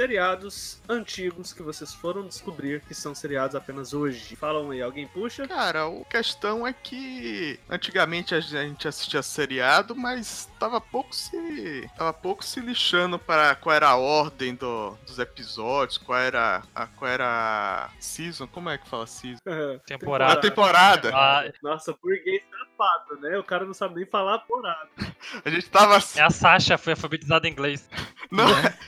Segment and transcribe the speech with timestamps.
[0.00, 4.34] seriados antigos que vocês foram descobrir que são seriados apenas hoje.
[4.34, 5.46] Falam aí, alguém puxa?
[5.46, 11.86] Cara, a questão é que antigamente a gente assistia seriado, mas tava pouco se.
[11.98, 16.86] tava pouco se lixando para qual era a ordem do, dos episódios, qual era a
[16.86, 19.38] qual era a season, como é que fala season?
[19.84, 20.32] Temporada.
[20.32, 21.10] A temporada.
[21.14, 22.42] Ah, Nossa, burguês
[22.80, 23.36] safado, né?
[23.38, 24.88] O cara não sabe nem falar porada.
[25.44, 26.18] A gente tava assim.
[26.18, 27.88] é a Sasha, foi alfabetizada em inglês.
[28.30, 28.46] Não,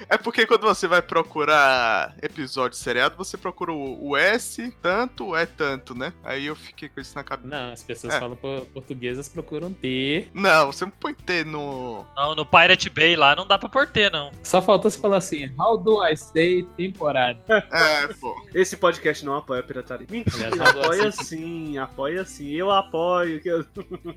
[0.08, 5.46] é porque quando você vai procurar episódio seriado, você procura o, o S, tanto, é
[5.46, 6.12] tanto, né?
[6.22, 7.48] Aí eu fiquei com isso na cabeça.
[7.48, 8.20] Não, as pessoas É.
[8.20, 10.28] falam po- portuguesas procuram T.
[10.32, 12.06] Não, você não põe T no.
[12.16, 14.30] Não, no Pirate Bay lá não dá pra pôr T, não.
[14.42, 17.40] Só faltou você falar assim, how do I say temporada?
[17.48, 18.34] É, pô.
[18.54, 20.06] Esse podcast não apoia a pirataria.
[20.08, 22.50] Mentira, Aliás, apoia assim- sim, apoia sim.
[22.50, 23.40] Eu apoio.
[23.40, 23.64] que eu-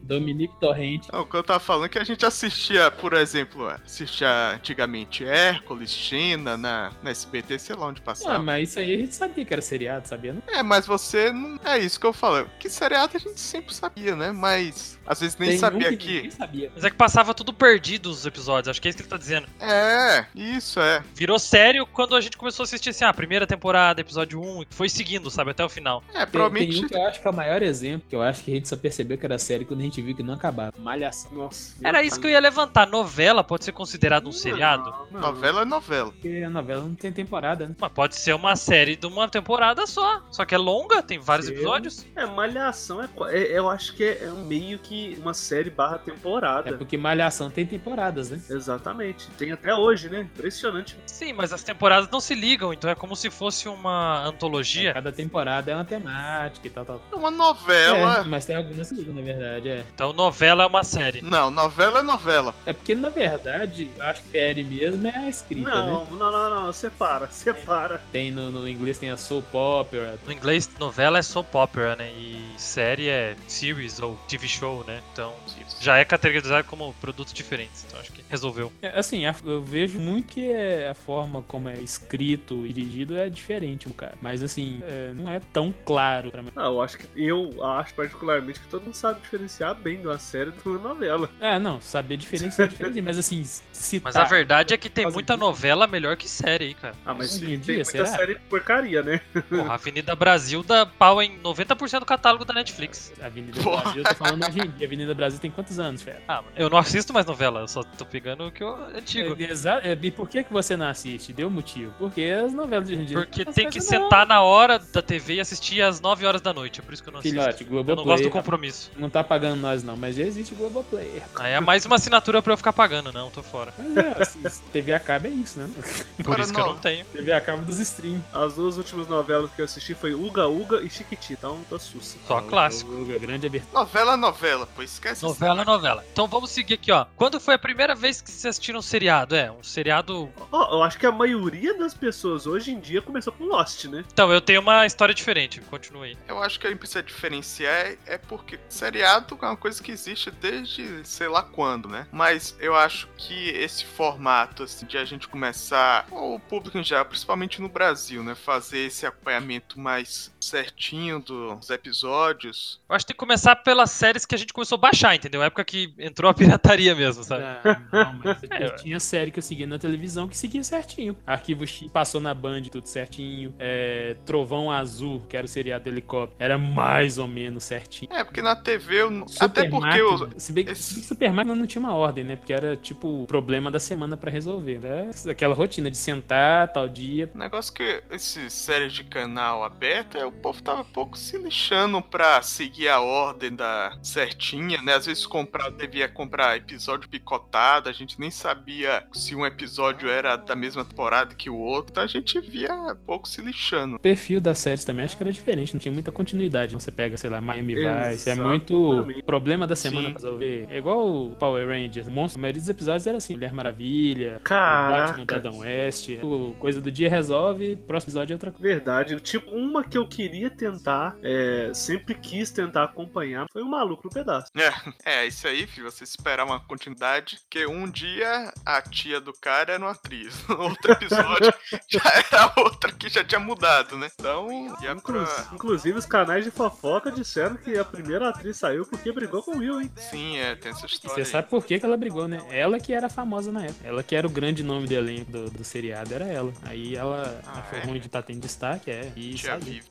[0.01, 1.07] Dominique Torrente.
[1.11, 5.14] Não, o que eu tava falando é que a gente assistia, por exemplo, assistia antigamente
[5.23, 8.39] Hércules, China, na, na SBT, sei lá onde Ah, passava.
[8.39, 10.33] mas isso aí a gente sabia que era seriado, sabia?
[10.33, 10.41] Não?
[10.47, 11.59] É, mas você não.
[11.63, 12.49] É isso que eu falo.
[12.59, 14.31] Que seriado a gente sempre sabia, né?
[14.31, 16.71] Mas às vezes nem Tem um sabia que sabia.
[16.73, 19.17] Mas é que passava tudo perdido os episódios, acho que é isso que ele tá
[19.17, 19.47] dizendo.
[19.59, 21.03] É, isso é.
[21.13, 24.67] Virou sério quando a gente começou a assistir assim, ah, primeira temporada, episódio 1, e
[24.71, 26.03] foi seguindo, sabe, até o final.
[26.13, 26.75] É, Tem, provavelmente.
[26.75, 28.55] tem um que eu acho que é o maior exemplo, que eu acho que a
[28.55, 30.73] gente só percebeu que era série quando a gente viu que não acabava.
[30.79, 31.31] Malhação.
[31.31, 31.75] Nossa.
[31.83, 32.87] Era isso que eu ia levantar.
[32.87, 34.93] Novela pode ser considerado um seriado?
[35.11, 35.19] Não.
[35.21, 36.11] Novela é novela.
[36.11, 37.75] Porque a novela não tem temporada, né?
[37.79, 40.21] Mas pode ser uma série de uma temporada só.
[40.31, 42.05] Só que é longa, tem vários episódios.
[42.15, 45.95] É, Malhação é, é- Eu acho que é, é um meio que uma série barra
[45.95, 46.77] É temporada.
[46.77, 48.41] porque Malhação tem temporadas, né?
[48.49, 49.27] Exatamente.
[49.37, 50.21] Tem até hoje, né?
[50.21, 50.97] Impressionante.
[51.05, 54.93] Sim, mas as temporadas não se ligam, então é como se fosse uma antologia.
[54.93, 57.01] Cada temporada é uma temática e tal, tal.
[57.11, 58.23] É uma É, novela.
[58.25, 59.85] mas tem algumas que ligam, na verdade, é.
[59.93, 61.21] Então novela é uma série.
[61.21, 62.53] Não, novela é novela.
[62.65, 65.91] É porque, na verdade, eu acho que série mesmo é a escrita, né?
[65.91, 66.73] Não, não, não, não.
[66.73, 68.01] Separa, separa.
[68.11, 70.17] Tem no, no inglês tem a soap opera.
[70.25, 72.09] No inglês, novela é soap opera, né?
[72.11, 75.01] E série é series ou TV show, né?
[75.11, 75.33] Então
[75.79, 77.85] já é categorizado como produtos diferentes.
[77.87, 78.71] Então acho que resolveu.
[78.81, 83.29] É, Assim, eu vejo muito que é a forma como é escrito e dirigido é
[83.29, 84.15] diferente, cara.
[84.21, 86.49] Mas assim, é, não é tão claro pra mim.
[86.55, 90.17] Ah, eu acho que eu acho particularmente que todo mundo sabe diferenciar bem de uma
[90.17, 91.29] série de uma novela.
[91.39, 95.03] É, não, saber diferença é diferente, mas assim, se Mas a verdade é que tem
[95.03, 96.95] Por causa muita novela melhor que série aí, cara.
[97.05, 98.05] Ah, mas Hoje tem em dia, muita será?
[98.05, 99.21] série porcaria, né?
[99.49, 103.11] Porra, a Avenida Brasil dá pau em 90% do catálogo da Netflix.
[103.21, 103.83] Avenida Porra.
[103.83, 104.87] Brasil, eu tô falando hoje em dia.
[104.87, 106.19] Avenida Brasil tem quantos anos, velho?
[106.27, 109.35] Ah, eu não assisto mais novela, eu só tô pegando o que eu antigo.
[109.39, 111.33] É, exa- é, e por que, que você não assiste?
[111.33, 111.93] Deu motivo.
[111.97, 113.17] Porque as novelas de hoje em dia.
[113.17, 116.79] Porque tem que sentar na hora da TV e assistir às 9 horas da noite.
[116.79, 117.37] É por isso que eu não assisto.
[117.39, 118.23] Filhote, Eu não gosto Globoplay.
[118.23, 118.91] do compromisso.
[118.97, 121.21] Não tá pagando nós, não, mas já existe Globoplay.
[121.35, 123.73] Aí é mais uma assinatura pra eu ficar pagando, não, tô fora.
[123.77, 124.39] Mas é, assim,
[124.71, 125.69] TV a cabo é isso, né?
[126.17, 126.77] Por Cara, isso que eu não.
[126.77, 127.05] tenho.
[127.05, 128.23] TV a cabo dos stream.
[128.33, 132.17] As duas últimas novelas que eu assisti foi Uga Uga e Chiquitita, então tô sussa.
[132.27, 132.91] Só clássico.
[132.91, 133.79] O, o, grande abertura.
[133.79, 135.27] Novela é novela, pô, esquece isso.
[135.27, 136.03] Novela, novela.
[136.11, 137.05] Então vamos seguir aqui, ó.
[137.15, 139.35] Quando foi a primeira vez que vocês assistiram um seriado?
[139.35, 140.29] É, um seriado.
[140.51, 144.03] Ó, eu acho que a maioria das pessoas hoje em dia começou com Lost, né?
[144.11, 145.61] Então, eu tenho uma história diferente.
[145.61, 146.17] Continua aí.
[146.27, 150.31] Eu acho que a gente precisa diferenciar é porque seriado é uma coisa que existe
[150.31, 152.07] desde sei lá quando, né?
[152.11, 156.83] Mas eu acho que esse formato assim, de a gente começar, ou o público em
[156.83, 158.35] geral, principalmente no Brasil, né?
[158.35, 162.79] Fazer esse acompanhamento mais certinho dos episódios.
[162.87, 165.41] Eu acho que tem que começar pelas séries que a gente começou a baixar, entendeu?
[165.41, 167.43] A época que entrou a pirataria mesmo, sabe?
[167.91, 171.15] Não, não, mas É, eu tinha série que eu seguia na televisão que seguia certinho.
[171.25, 173.53] Arquivo X passou na Band, tudo certinho.
[173.59, 178.11] É, Trovão Azul, que era o seriado do helicóptero, era mais ou menos certinho.
[178.13, 179.25] É, porque na TV eu não...
[179.39, 180.29] Até porque eu.
[180.37, 182.35] Se bem que esse- Máquina não tinha uma ordem, né?
[182.35, 184.44] Porque era tipo o problema da semana pra resolver.
[184.87, 187.29] Era aquela rotina de sentar tal dia.
[187.33, 192.01] O negócio que esses séries de canal aberto, é, o povo tava pouco se lixando
[192.01, 194.95] pra seguir a ordem da certinha, né?
[194.95, 200.35] Às vezes comprar, devia comprar episódio picotado, a gente nem sabia se um episódio era
[200.35, 203.95] da mesma temporada que o outro, então a gente via pouco se lixando.
[203.95, 206.73] O perfil das séries também acho que era diferente, não tinha muita continuidade.
[206.73, 210.13] Você pega, sei lá, Miami Vice, é muito problema da semana Sim.
[210.13, 210.67] pra resolver.
[210.69, 215.07] É igual o Power Rangers, Monstro, a maioria dos episódios era assim, Mulher Maravilha, Caraca.
[215.07, 218.67] Batman da Adam West, o coisa do dia resolve, próximo episódio é outra coisa.
[218.67, 219.19] Verdade.
[219.21, 224.13] Tipo, uma que eu queria tentar, é, sempre quis tentar acompanhar, foi o Maluco no
[224.13, 224.47] Pedaço.
[224.55, 224.71] É,
[225.21, 229.73] é isso aí, filho, você esperar uma continuidade, que um dia a tia do cara
[229.73, 231.53] era uma atriz, no outro episódio
[231.89, 232.01] já
[232.31, 234.09] era outra que já tinha mudado, né?
[234.19, 234.51] Então,
[234.81, 235.49] ia Inclu- pra...
[235.53, 239.57] Inclusive, os canais de fofoca disseram que a primeira atriz saiu porque brigou com o
[239.59, 239.91] Will, hein?
[239.97, 241.25] Sim, é, tem essa história Você aí.
[241.25, 242.41] sabe por que, que ela brigou, né?
[242.49, 243.87] Ela que era famosa na época.
[243.87, 245.31] Ela que era o grande nome do elenco.
[245.31, 246.51] do, do seriado era ela.
[246.63, 247.81] Aí ela Ah, achou é?
[247.83, 249.11] ruim de estar tendo destaque, é.
[249.15, 249.35] E.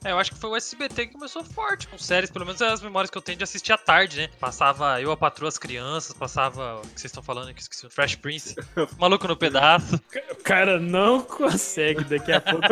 [0.03, 2.67] É, eu acho que foi o SBT que começou forte com séries, pelo menos é
[2.67, 4.29] as memórias que eu tenho de assistir à tarde, né?
[4.39, 7.89] Passava Eu, a Patroa, as Crianças, passava o que vocês estão falando aqui, esqueci, o
[7.89, 8.55] Fresh Prince,
[8.97, 9.99] Maluco no Pedaço.
[10.31, 12.65] O cara não consegue, daqui a pouco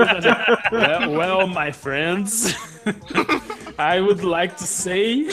[0.71, 2.55] well, well, my friends,
[3.77, 5.27] I would like to say.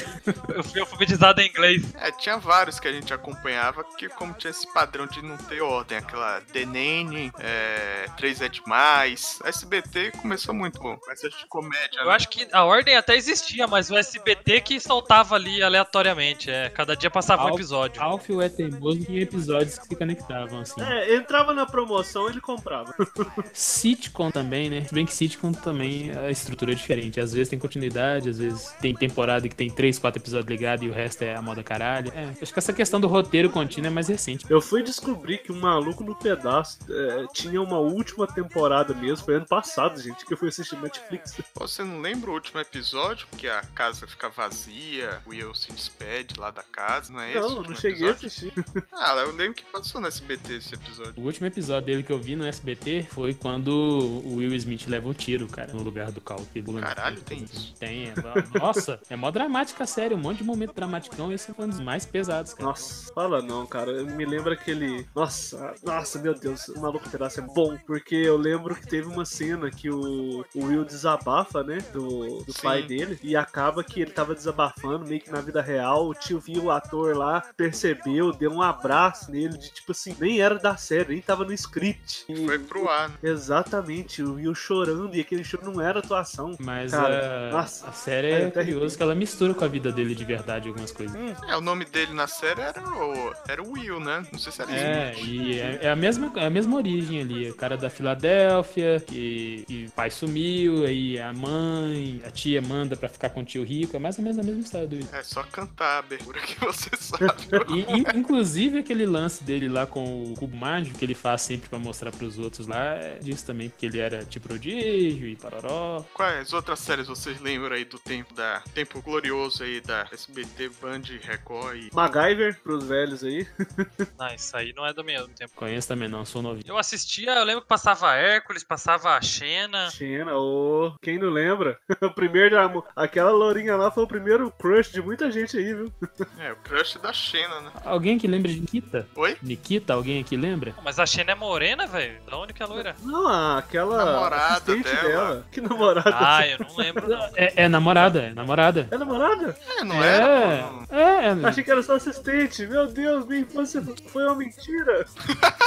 [0.54, 1.82] Eu fui alfabetizado em inglês.
[1.96, 5.60] É, tinha vários que a gente acompanhava, que como tinha esse padrão de não ter
[5.60, 6.19] ordem, aquela
[6.52, 9.38] The Nene, é, 3 é demais.
[9.44, 12.12] SBT começou muito bom, essas de comédia, Eu né?
[12.12, 16.50] acho que a ordem até existia, mas o SBT que soltava ali aleatoriamente.
[16.50, 18.02] É, cada dia passava um Al- episódio.
[18.02, 20.80] Alf e o É Teimoso tinha episódios que se conectavam, assim.
[20.82, 22.94] É, entrava na promoção ele comprava.
[23.52, 24.84] Sitcom também, né?
[24.84, 27.20] Se bem que sitcom também a estrutura é diferente.
[27.20, 30.88] Às vezes tem continuidade, às vezes tem temporada que tem 3, 4 episódios ligados e
[30.88, 32.12] o resto é a moda caralho.
[32.14, 34.44] É, acho que essa questão do roteiro contínuo é mais recente.
[34.48, 39.36] Eu fui descobrir que o Maluco no Pedaço é, tinha uma última temporada mesmo, foi
[39.36, 41.40] ano passado, gente, que eu fui assistir Netflix.
[41.54, 43.28] Você não lembra o último episódio?
[43.38, 47.38] Que a casa fica vazia, o Will se despede lá da casa, não é esse?
[47.38, 48.26] o Não, não cheguei a episódio?
[48.26, 48.52] assistir.
[48.92, 51.14] Ah, eu lembro que passou no SBT esse episódio.
[51.16, 55.08] O último episódio dele que eu vi no SBT foi quando o Will Smith leva
[55.08, 56.40] um tiro, cara, no lugar do Cal.
[56.80, 57.74] Caralho, tem isso?
[57.78, 58.14] Tem, é,
[58.58, 61.80] nossa, é mó dramática a série, um monte de momento dramaticão, esse foi um dos
[61.80, 62.68] mais pesados, cara.
[62.68, 64.02] Nossa, fala não, cara.
[64.04, 65.06] Me lembra aquele.
[65.14, 67.76] Nossa, nossa, meu Deus, o maluco pedaço é bom.
[67.86, 71.78] Porque eu lembro que teve uma cena que o, o Will desabafa, né?
[71.92, 73.18] Do, do pai dele.
[73.22, 76.08] E acaba que ele tava desabafando, meio que na vida real.
[76.08, 80.40] O tio viu o ator lá, percebeu, deu um abraço nele, de tipo assim, nem
[80.40, 82.24] era da série, nem tava no script.
[82.28, 83.14] E- Foi pro ar, né?
[83.22, 86.56] Exatamente, o Will chorando e aquele choro não era atuação.
[86.60, 87.88] Mas Cara, a, nossa.
[87.88, 90.92] a série É, é curioso que ela mistura com a vida dele de verdade algumas
[90.92, 91.14] coisas.
[91.48, 94.24] É, o nome dele na série era o, era o Will, né?
[94.32, 95.28] Não sei se era É, Smith.
[95.28, 97.50] e é, é a mesma, é a mesma origem ali.
[97.50, 102.96] O cara da Filadélfia, que, que o pai sumiu, aí a mãe, a tia manda
[102.96, 103.96] pra ficar com o tio rico.
[103.96, 105.06] É mais ou menos a mesma história do Will.
[105.12, 107.24] É só cantar a abertura que você sabe.
[107.68, 111.68] E, in- inclusive aquele lance dele lá com o cubo mágico que ele faz sempre
[111.68, 116.04] pra mostrar pros outros lá, é disso também, porque ele era tipo prodígio e paroró.
[116.12, 121.02] Quais outras séries vocês lembram aí do tempo da tempo glorioso aí da SBT, Band,
[121.22, 123.46] Record e MacGyver, pros velhos aí.
[124.18, 125.52] Ah, isso aí não é do meu tempo.
[125.70, 126.64] Conheço também não, sou novinho.
[126.66, 129.88] Eu assistia, eu lembro que passava Hércules, passava a Xena.
[129.90, 131.78] Xena, ô, quem não lembra?
[132.02, 132.86] O primeiro amor.
[132.96, 135.92] Aquela lourinha lá foi o primeiro crush de muita gente aí, viu?
[136.38, 137.70] é o crush da Xena, né?
[137.84, 139.06] Alguém que lembra de Nikita?
[139.14, 139.36] Oi?
[139.42, 140.74] Nikita, alguém aqui lembra?
[140.82, 142.20] Mas a Xena é morena, velho.
[142.28, 142.96] Da onde que é loira?
[143.02, 145.02] Não, aquela Namorada assistente dela.
[145.08, 145.46] dela.
[145.52, 146.16] Que namorada?
[146.18, 147.06] Ah, eu não lembro.
[147.06, 147.30] não.
[147.36, 148.88] É, é namorada, é namorada.
[148.90, 149.56] É namorada?
[149.78, 150.70] É, não é, era?
[150.90, 151.46] é, é.
[151.46, 152.66] Achei que era só assistente.
[152.66, 155.04] Meu Deus, minha infância foi uma mentira.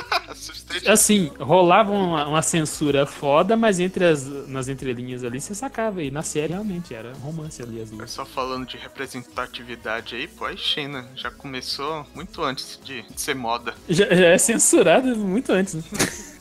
[0.87, 6.01] Assim, rolava uma, uma censura foda, mas entre as, nas entrelinhas ali você sacava.
[6.03, 8.11] E na série realmente era romance ali as É duas.
[8.11, 13.35] só falando de representatividade aí, pô, a Xena já começou muito antes de, de ser
[13.35, 13.73] moda.
[13.87, 15.83] Já, já é censurado muito antes, né?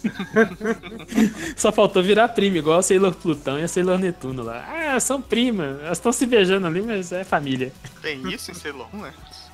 [1.57, 4.65] Só faltou virar prima, igual a Sailor Plutão e a Sailor Netuno lá.
[4.95, 5.81] Ah, são primas.
[5.81, 7.73] Elas estão se beijando ali, mas é família.
[8.01, 9.13] Tem isso em Sailor né?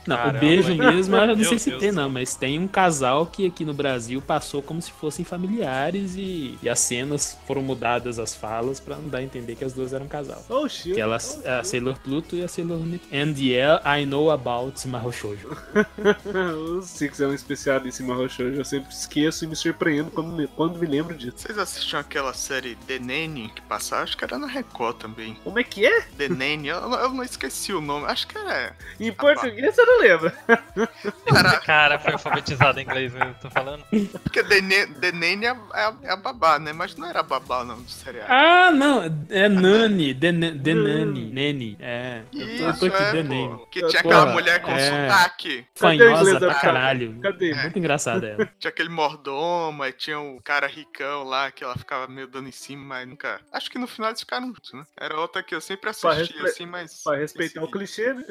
[0.08, 0.78] Não, Caramba, o beijo hein?
[0.78, 3.62] mesmo, eu não Meu sei se Deus tem não, mas tem um casal que aqui
[3.62, 8.80] no Brasil passou como se fossem familiares e, e as cenas foram mudadas as falas
[8.80, 10.42] pra não dar a entender que as duas eram um casal.
[10.48, 10.94] Oh, shit.
[10.94, 12.78] Que elas, a Sailor Pluto e a Sailor.
[13.12, 15.48] And yeah, I know about Mahou Shoujo.
[16.78, 18.60] o Six é um especialista em Shoujo.
[18.60, 21.36] Eu sempre esqueço e me surpreendo quando me, quando me lembro disso.
[21.38, 24.02] Vocês assistiam aquela série The Nanny que passava?
[24.02, 25.36] Acho que era na Record também.
[25.44, 26.00] Como é que é?
[26.16, 28.06] The Nanny, eu, eu não esqueci o nome.
[28.06, 28.76] Acho que era.
[28.98, 33.84] Em português você Era Cara, foi alfabetizado em inglês, eu tô falando.
[34.22, 36.72] porque The, Nanny é, é a, é a babá, né?
[36.72, 38.32] Mas não era babá, não, do seriado.
[38.32, 42.22] Ah, não, é Nani, The, Na- The Nani, Nani, é.
[42.32, 43.28] Eu tô, eu tô Isso, aqui, é, The pô.
[43.28, 43.66] Nani.
[43.70, 45.08] Que tinha Porra, aquela mulher com é.
[45.08, 45.66] sotaque.
[45.74, 46.60] O Fanhosa pra cara?
[46.60, 47.20] caralho.
[47.20, 47.54] Cadê?
[47.54, 48.46] Muito engraçada ela.
[48.58, 52.52] Tinha aquele mordomo, aí tinha um cara ricão lá que ela ficava meio dando em
[52.52, 53.40] cima, mas nunca.
[53.52, 54.84] Acho que no final eles ficaram juntos, né?
[54.98, 57.02] Era outra que eu sempre Pra assistia, respe- assim, mas.
[57.02, 58.24] Pra respeitar o clichê, né?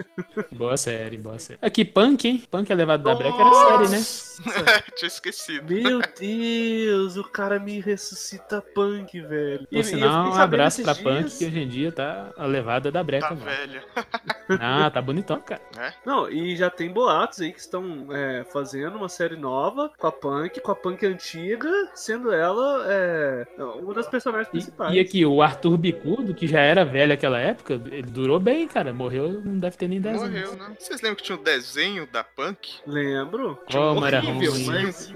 [0.51, 1.46] Boa série, boa série.
[1.61, 2.43] Aqui, Punk, hein?
[2.49, 4.03] Punk é levado da breca era série, né?
[4.95, 5.73] Tinha esquecido.
[5.73, 9.67] Meu Deus, o cara me ressuscita punk, velho.
[9.67, 13.29] Por sinal, um abraço pra Punk, que hoje em dia tá a levada da breca,
[13.29, 13.45] Tá mano.
[13.45, 13.83] velha.
[14.61, 15.59] Ah, tá bonitão, cara.
[15.75, 15.93] né?
[16.05, 20.11] Não, e já tem boatos aí que estão é, fazendo uma série nova com a
[20.11, 23.45] Punk, com a Punk antiga, sendo ela é,
[23.81, 24.95] uma das personagens E, principais.
[24.95, 28.93] e aqui, o Arthur Bicudo, que já era velho naquela época, ele durou bem, cara.
[28.93, 30.57] Morreu, não deve ter nem 10 Morreu, anos.
[30.69, 30.75] né?
[30.79, 32.75] Vocês lembram que tinha o desenho da Punk?
[32.85, 33.59] Lembro.
[33.71, 34.65] Como era horrível, ruim.
[34.65, 35.13] mas.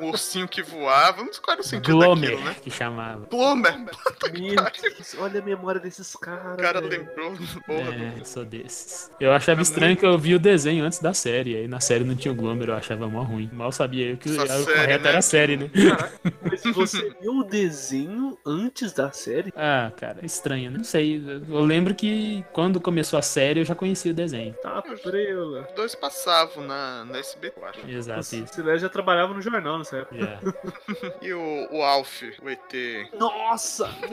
[0.00, 1.22] Um ursinho que voava.
[1.22, 2.56] Não sei qual era o sentido Glomer, daquilo, né?
[2.62, 3.26] que chamava.
[3.30, 3.74] Glomer.
[5.18, 6.54] Olha a memória desses caras.
[6.54, 7.02] O cara velho.
[7.02, 7.32] lembrou.
[7.66, 9.10] Porra, É, eu sou desses.
[9.20, 11.56] Eu achava estranho que eu vi o desenho antes da série.
[11.56, 13.48] Aí na série não tinha o Glomer, eu achava mó ruim.
[13.52, 15.08] Mal sabia eu que Só era o série, correto né?
[15.08, 15.70] era a série, né?
[16.42, 19.52] Mas você viu o desenho antes da série?
[19.56, 20.78] Ah, cara, estranho, né?
[20.78, 21.22] Não sei.
[21.48, 24.54] Eu lembro que quando começou a série eu já conhecia o desenho.
[24.62, 25.61] Tá prela.
[25.68, 27.80] Os dois passavam na, na SBT, eu acho.
[27.88, 28.54] Exato, O isso.
[28.54, 30.16] Silé já trabalhava no jornal nessa época.
[30.18, 30.40] Já.
[31.22, 33.10] E o, o Alf, o ET.
[33.18, 33.86] Nossa!
[34.00, 34.10] Meu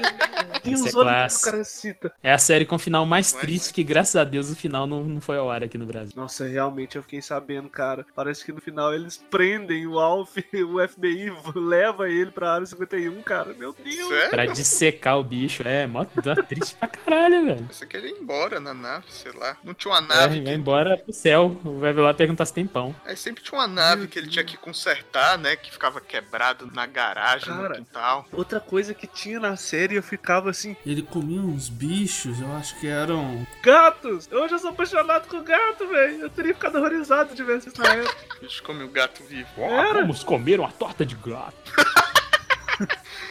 [0.63, 2.11] Deus, Esse é olha o que cara cita.
[2.21, 4.85] É a série com o final mais Mas- triste que, graças a Deus, o final
[4.85, 6.13] não, não foi ao ar aqui no Brasil.
[6.15, 8.05] Nossa, realmente eu fiquei sabendo, cara.
[8.15, 13.21] Parece que no final eles prendem o Alf, o FBI leva ele pra área 51,
[13.23, 13.53] cara.
[13.53, 14.07] Meu Deus!
[14.07, 14.29] Sério?
[14.29, 15.63] Pra dissecar o bicho.
[15.67, 16.05] É, mó
[16.47, 17.65] triste pra caralho, velho.
[17.65, 19.57] Pensei que ele ia embora na nave, sei lá.
[19.63, 20.41] Não tinha uma É, nave.
[20.41, 21.38] vai embora pro céu.
[21.47, 22.93] Vai lá perguntar se tem pão.
[23.05, 25.55] Aí sempre tinha uma nave que ele tinha que consertar, né?
[25.55, 27.69] Que ficava quebrado na garagem, Cara.
[27.69, 28.25] no quintal.
[28.33, 32.77] Outra coisa que tinha na série, eu ficava assim, Ele comia uns bichos, eu acho
[32.79, 33.45] que eram.
[33.63, 34.27] gatos!
[34.31, 36.21] Hoje eu sou apaixonado com gato, velho.
[36.21, 38.15] Eu teria ficado horrorizado se tivesse isso na época.
[38.63, 39.47] Come o gato vivo.
[39.57, 40.01] Era?
[40.01, 41.53] Vamos comer uma torta de gato.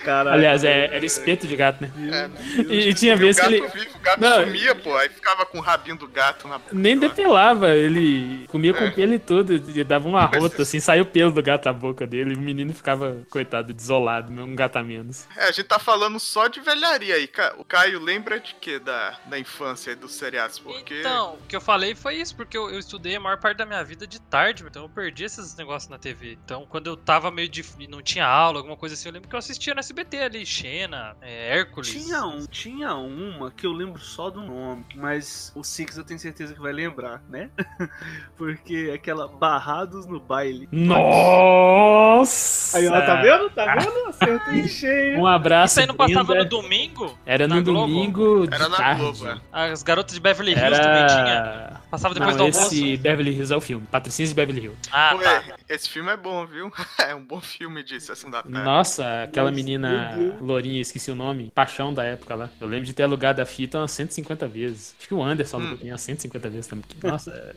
[0.05, 1.91] Cara, Aliás, é, era espeto de gato, né?
[2.13, 2.63] É?
[2.63, 4.97] E, e tinha o vezes que ele vivo, o gato Não, sumia, pô.
[4.97, 6.75] Aí ficava com o rabinho do gato na boca.
[6.75, 8.91] nem depelava, ele comia com É.
[8.91, 12.33] pelo e tudo, e dava uma rota, assim, saiu pelo do gato da boca dele,
[12.33, 15.27] e o menino ficava, coitado, desolado, um gato a menos.
[15.37, 17.31] É, a gente tá falando só de velharia aí.
[17.59, 20.59] O Caio lembra de quê da, da infância e dos seriados?
[20.59, 21.01] Porque.
[21.01, 23.67] Então, o que eu falei foi isso, porque eu, eu estudei a maior parte da
[23.67, 26.39] minha vida de tarde, então eu perdi esses negócios na TV.
[26.45, 27.65] Então, quando eu tava meio de.
[27.89, 31.17] não tinha aula, alguma coisa assim, eu lembro que eu assistia no SBT ali, Xena,
[31.21, 31.91] é, Hércules.
[31.91, 36.21] Tinha, um, tinha uma que eu lembro só do nome, mas o Six eu tenho
[36.21, 37.51] certeza que vai lembrar, né?
[38.37, 40.69] Porque é aquela Barrados no Baile.
[40.73, 42.79] Nossa!
[42.79, 43.51] Aí, ó, tá vendo?
[43.51, 44.09] Tá vendo?
[44.09, 45.19] Acertei cheio.
[45.19, 47.19] Um abraço, Isso aí não passava no domingo?
[47.25, 49.01] Era no domingo Era na tarde.
[49.01, 49.39] Globo, é.
[49.53, 51.81] As garotas de Beverly Hills também tinha.
[51.91, 52.75] Passava depois Não, do almoço.
[52.75, 53.87] esse Beverly Hills é o filme.
[53.91, 54.79] Patrocínios de Beverly Hills.
[54.93, 55.45] Ah, Pô, tá.
[55.69, 56.71] é, esse filme é bom, viu?
[57.09, 58.59] É um bom filme de sessão da tarde.
[58.59, 62.51] Nossa, aquela Nossa, menina lourinha, esqueci o nome, paixão da época lá.
[62.61, 64.95] Eu lembro de ter alugado a fita umas 150 vezes.
[64.99, 65.67] Acho que o Anderson Hum.
[65.69, 66.85] alugou umas 150 vezes também.
[67.03, 67.55] Nossa,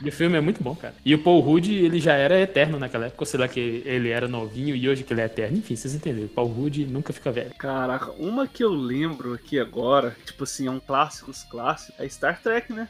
[0.00, 0.94] e o filme é muito bom, cara.
[1.04, 4.10] E o Paul Rudd, ele já era eterno naquela época, ou sei lá que ele
[4.10, 5.58] era novinho e hoje que ele é eterno.
[5.58, 6.28] Enfim, vocês entenderam.
[6.28, 7.52] Paul Rudd nunca fica velho.
[7.58, 12.40] Caraca, uma que eu lembro aqui agora, tipo assim, é um clássicos clássico, é Star
[12.40, 12.86] Trek, né?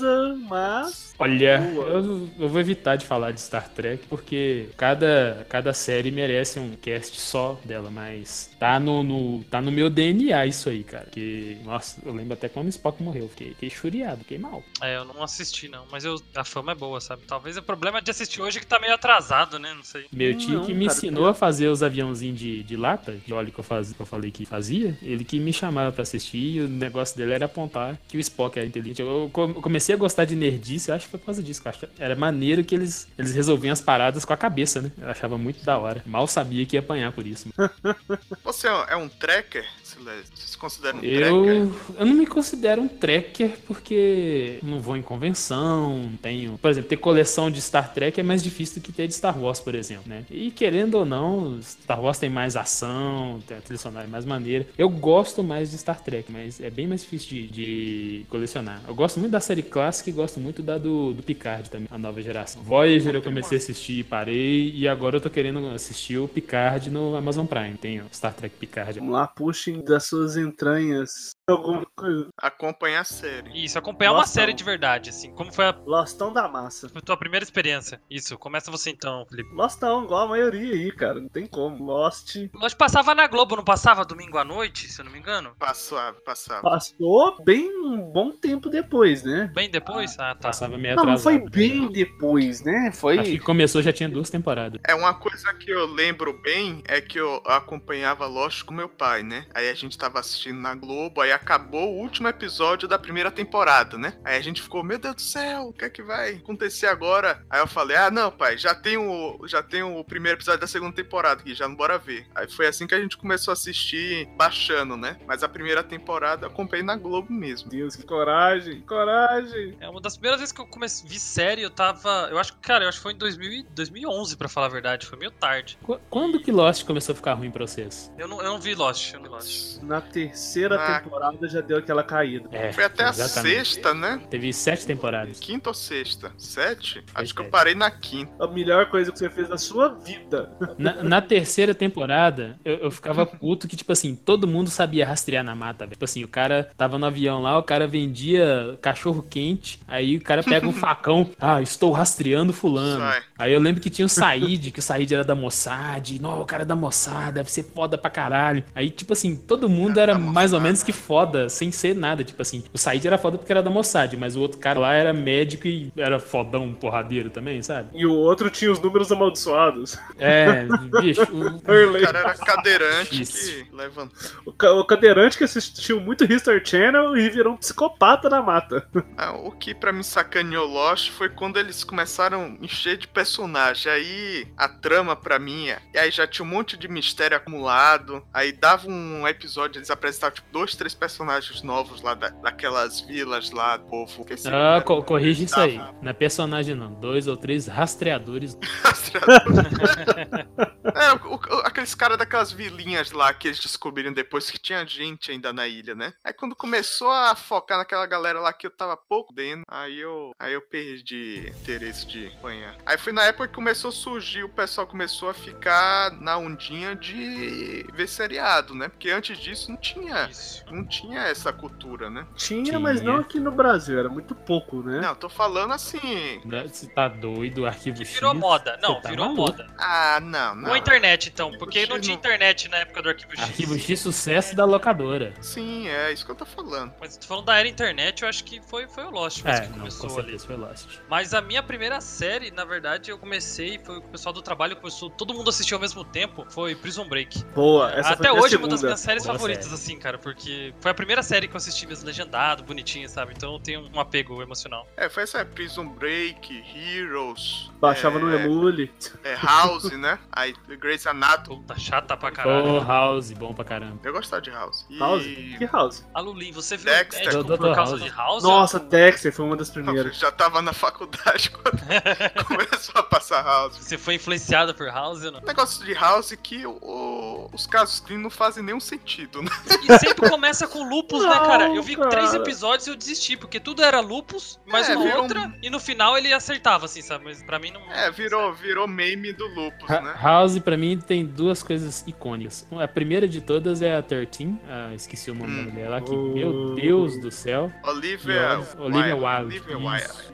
[0.00, 1.14] Mas.
[1.18, 1.86] Olha, Boa.
[1.88, 6.74] eu, eu vou evitar de falar de Star Trek, porque cada, cada série merece um
[6.76, 11.06] cast só dela, mas tá no, no- tá no meu DNA isso aí, cara.
[11.10, 13.28] Que, nossa, eu lembro até quando o Spock morreu.
[13.28, 14.62] Fiquei, fiquei churiado, fiquei mal.
[14.82, 15.86] É, eu não assisti, não.
[15.90, 17.22] Mas eu, a fama é boa, sabe?
[17.26, 19.72] Talvez o problema de assistir hoje é que tá meio atrasado, né?
[19.74, 20.06] Não sei.
[20.12, 23.32] Meu Não, tio que me cara, ensinou a fazer os aviãozinhos de, de lata, de
[23.32, 26.56] óleo que eu, faz, que eu falei que fazia, ele que me chamava pra assistir
[26.56, 29.00] e o negócio dele era apontar que o Spock era inteligente.
[29.02, 31.62] Eu, eu comecei a gostar de nerdice, eu acho que foi por causa disso,
[31.98, 34.90] Era maneiro que eles, eles resolviam as paradas com a cabeça, né?
[34.98, 36.02] Eu achava muito da hora.
[36.06, 37.48] Mal sabia que ia apanhar por isso.
[38.44, 40.24] Você é um tracker, Silésio?
[40.34, 41.26] Você se considera um tracker?
[41.26, 46.58] Eu, eu não me considero um trekker porque não vou em convenção, não tenho.
[46.58, 49.38] Por exemplo, ter coleção de Star Trek é mais difícil do que ter de Star
[49.38, 50.24] Wars, por exemplo, né?
[50.30, 54.66] E querendo ou não, Star Wars tem mais ação, tem a trilha sonora mais maneira.
[54.76, 58.82] Eu gosto mais de Star Trek, mas é bem mais difícil de, de colecionar.
[58.86, 61.98] Eu gosto muito da série clássica e gosto muito da do, do Picard também, a
[61.98, 62.62] nova geração.
[62.62, 66.90] Voyager eu comecei a assistir e parei, e agora eu tô querendo assistir o Picard
[66.90, 67.74] no Amazon Prime.
[67.74, 68.98] Tem o Star Trek Picard.
[68.98, 72.28] Vamos lá, puxem das suas entranhas alguma coisa.
[72.38, 73.64] Acompanha a série.
[73.64, 75.32] Isso, acompanhar uma Nossa, série de verdade, assim.
[75.34, 76.90] Como foi a Lostão da massa.
[76.94, 78.00] a tua primeira experiência?
[78.10, 79.54] Isso, começa você então, Felipe.
[79.54, 81.20] Lostão, igual a maioria aí, cara.
[81.20, 81.84] Não tem como.
[81.84, 85.54] Lost Lost passava na Globo, não passava domingo à noite, se eu não me engano?
[85.58, 86.62] Passava, passava.
[86.62, 89.50] passou bem um bom tempo depois, né?
[89.54, 90.18] Bem depois?
[90.18, 90.48] Ah, tá.
[90.48, 91.22] Passava meio Não, não atrasado.
[91.40, 92.90] foi bem depois, né?
[92.92, 93.18] Foi.
[93.18, 94.80] Acho que começou já tinha duas temporadas.
[94.86, 99.22] É uma coisa que eu lembro bem é que eu acompanhava Lost com meu pai,
[99.22, 99.46] né?
[99.54, 103.98] Aí a gente tava assistindo na Globo, aí acabou o último episódio da primeira temporada,
[103.98, 104.14] né?
[104.24, 107.44] Aí a gente ficou, meu Deus do céu, o que é que vai acontecer agora?
[107.50, 110.66] Aí eu falei, ah, não, pai, já tem o, já tem o primeiro episódio da
[110.66, 112.26] segunda temporada aqui, já não bora ver.
[112.34, 115.16] Aí foi assim que a gente começou a assistir, baixando, né?
[115.26, 117.68] Mas a primeira temporada eu acompanhei na Globo mesmo.
[117.70, 119.76] Deus, que coragem, coragem.
[119.80, 122.28] É uma das primeiras vezes que eu comecei vi série, eu tava.
[122.30, 124.70] Eu acho que, cara, eu acho que foi em 2000, e- 2011, pra falar a
[124.70, 125.06] verdade.
[125.06, 125.78] Foi meio tarde.
[125.82, 128.10] Qu- Quando que Lost começou a ficar ruim pra vocês?
[128.16, 129.82] Eu não, eu não vi Lost, eu não vi Lost.
[129.82, 132.48] Na terceira Na temporada temporada já deu aquela caída.
[132.52, 133.56] É, Foi até a exatamente.
[133.56, 134.20] sexta, né?
[134.30, 135.38] Teve sete temporadas.
[135.40, 136.32] Quinta ou sexta?
[136.36, 137.02] Sete?
[137.14, 137.52] Acho que eu sete.
[137.52, 138.32] parei na quinta.
[138.44, 140.50] A melhor coisa que você fez na sua vida.
[140.78, 145.44] Na, na terceira temporada, eu, eu ficava puto que, tipo assim, todo mundo sabia rastrear
[145.44, 145.92] na mata, velho.
[145.92, 150.20] Tipo assim, o cara tava no avião lá, o cara vendia cachorro quente, aí o
[150.20, 153.00] cara pega um facão, ah, estou rastreando fulano.
[153.00, 153.22] Sai.
[153.38, 156.44] Aí eu lembro que tinha o Said, que o Said era da Mossad, não, o
[156.46, 158.62] cara é da Mossad, deve ser foda pra caralho.
[158.74, 162.22] Aí, tipo assim, todo mundo era mais ou menos que foda, sem ser nada.
[162.22, 164.92] Tipo assim, o Said era foda porque era da Mossad, mas o outro cara lá
[164.94, 167.88] era médico e era fodão, porradeiro também, sabe?
[167.94, 169.98] E o outro tinha os números amaldiçoados.
[170.18, 170.66] É,
[171.00, 171.54] bicho, o-
[171.94, 173.64] O cara era cadeirante Isso.
[173.64, 174.16] que levantou.
[174.46, 178.86] O, ca- o cadeirante que assistiu muito History Channel e virou um psicopata na mata.
[179.16, 183.90] Ah, o que pra mim sacaneou Lost foi quando eles começaram a encher de personagem.
[183.92, 188.22] Aí a trama pra mim, é- e aí já tinha um monte de mistério acumulado.
[188.32, 193.50] Aí dava um episódio, eles apresentavam tipo dois, três personagens novos lá da, daquelas vilas
[193.50, 194.22] lá, do povo.
[194.22, 195.78] O Ah, co- corrige isso aí.
[196.00, 196.92] Não é personagem, não.
[196.94, 198.56] Dois ou três rastreadores.
[200.84, 205.30] É, o- o- aqueles caras daquelas vilinhas lá que eles descobriram depois que tinha gente
[205.30, 206.12] ainda na ilha, né?
[206.24, 210.32] Aí quando começou a focar naquela galera lá que eu tava pouco dentro, aí eu,
[210.38, 212.76] aí eu perdi interesse de acompanhar.
[212.84, 216.94] Aí foi na época que começou a surgir, o pessoal começou a ficar na ondinha
[216.94, 218.88] de ver seriado, né?
[218.88, 220.64] Porque antes disso não tinha, Isso.
[220.70, 222.26] não tinha essa cultura, né?
[222.36, 223.12] Tinha, mas Tinha.
[223.12, 225.00] não aqui no Brasil, era muito pouco, né?
[225.00, 226.40] Não, tô falando assim.
[226.66, 228.14] Você tá doido, arquivo Que X.
[228.14, 228.78] virou moda.
[228.82, 229.42] Não, tá virou maluco.
[229.52, 229.66] moda.
[229.78, 230.73] Ah, não, não.
[230.78, 233.42] Internet, então, porque não tinha internet na época do Arquivo X.
[233.42, 235.32] Arquivo X, sucesso da locadora.
[235.40, 236.92] Sim, é isso que eu tô falando.
[237.00, 239.66] Mas tô falando da era internet, eu acho que foi, foi o Lost É, que
[239.68, 240.38] não, com começou ali.
[240.38, 240.86] foi Lost.
[241.08, 245.10] Mas a minha primeira série, na verdade, eu comecei, foi o pessoal do trabalho começou,
[245.10, 247.44] todo mundo assistiu ao mesmo tempo, foi Prison Break.
[247.54, 249.74] Boa, essa Até foi a hoje é uma das minhas séries Boa favoritas, série.
[249.76, 253.32] assim, cara, porque foi a primeira série que eu assisti mesmo legendado, bonitinha, sabe?
[253.36, 254.86] Então eu tenho um apego emocional.
[254.96, 257.70] É, foi essa Prison Break, Heroes.
[257.80, 258.92] Baixava é, no Emule.
[259.22, 260.18] É, House, né?
[260.32, 261.60] Aí Grey's Anatomy.
[261.60, 262.76] Puta, chata pra caralho.
[262.76, 263.98] Oh, House, bom pra caramba.
[264.02, 264.86] Eu gostava de House.
[264.88, 264.98] E...
[264.98, 265.22] House?
[265.24, 266.04] Que House?
[266.14, 267.26] A Lulin, você viu Dexter.
[267.34, 268.02] médico por causa House.
[268.02, 268.42] de House?
[268.42, 270.16] Nossa, Dexter foi uma das Eu primeiras.
[270.18, 271.80] já tava na faculdade quando
[272.46, 273.76] começou a passar House.
[273.76, 275.40] Você foi influenciado por House ou não?
[275.40, 279.42] O negócio de House é que o- o- os casos clean não fazem nenhum sentido,
[279.42, 279.50] né?
[279.82, 281.68] E sempre começa com lupus, né, cara?
[281.74, 282.42] Eu vi Não, três cara.
[282.42, 285.78] episódios e eu desisti, porque tudo era lupus, mais É, uma virou outra, e no
[285.80, 287.24] final ele acertava, assim, sabe?
[287.24, 287.80] Mas pra mim não.
[287.92, 290.14] É, virou, virou meme do Lupus, Ha- né?
[290.20, 292.66] House, pra mim, tem duas coisas icônicas.
[292.78, 295.88] A primeira de todas é a 13, ah, esqueci o nome Hum.
[295.88, 296.32] lá, que, Oh.
[296.34, 297.70] meu Deus do céu.
[297.82, 299.16] Olivia, Olivia.
[299.16, 299.60] Wilde.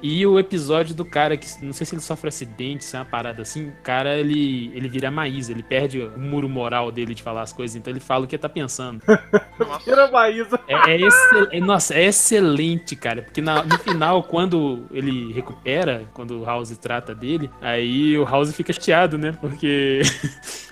[0.02, 3.04] E o episódio do cara que, não sei se ele sofre acidente, se é uma
[3.04, 7.22] parada assim, o cara, ele, ele vira Maísa, ele perde o muro moral dele de
[7.22, 9.02] falar as coisas, então ele fala o que ele tá pensando.
[10.12, 10.58] Maísa.
[10.66, 16.04] É, é excel- é- nossa, é excelente, cara, porque na- no final, quando ele recupera,
[16.14, 20.00] quando o House trata dele, aí o House fica chateado, né, porque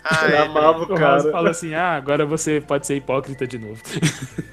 [0.05, 1.33] Ah, Ele ele- amava o o House cara.
[1.33, 3.81] fala assim, ah, agora você pode ser hipócrita de novo.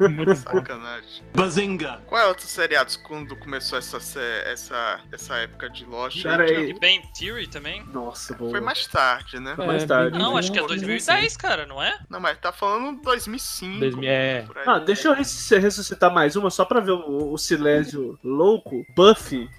[0.00, 0.34] Muito.
[0.36, 1.22] Sacanagem.
[1.34, 2.00] Bazinga!
[2.06, 3.98] Qual é outros seriados quando começou essa,
[4.46, 6.22] essa, essa época de Lost?
[6.22, 6.70] Pera Tinha- aí.
[6.70, 7.84] E Ben Theory também?
[7.92, 8.50] Nossa, boa.
[8.50, 9.54] Foi mais tarde, né?
[9.58, 10.18] mais tarde.
[10.18, 11.98] Não, acho que é bem- 2010, cara, não é?
[12.08, 13.80] Não, mas tá falando 2005.
[13.80, 14.42] 2000, é.
[14.42, 14.64] por aí.
[14.66, 18.84] Ah, deixa eu ressusc- ressuscitar mais uma só pra ver o, o silêncio louco.
[18.94, 19.48] Buffy.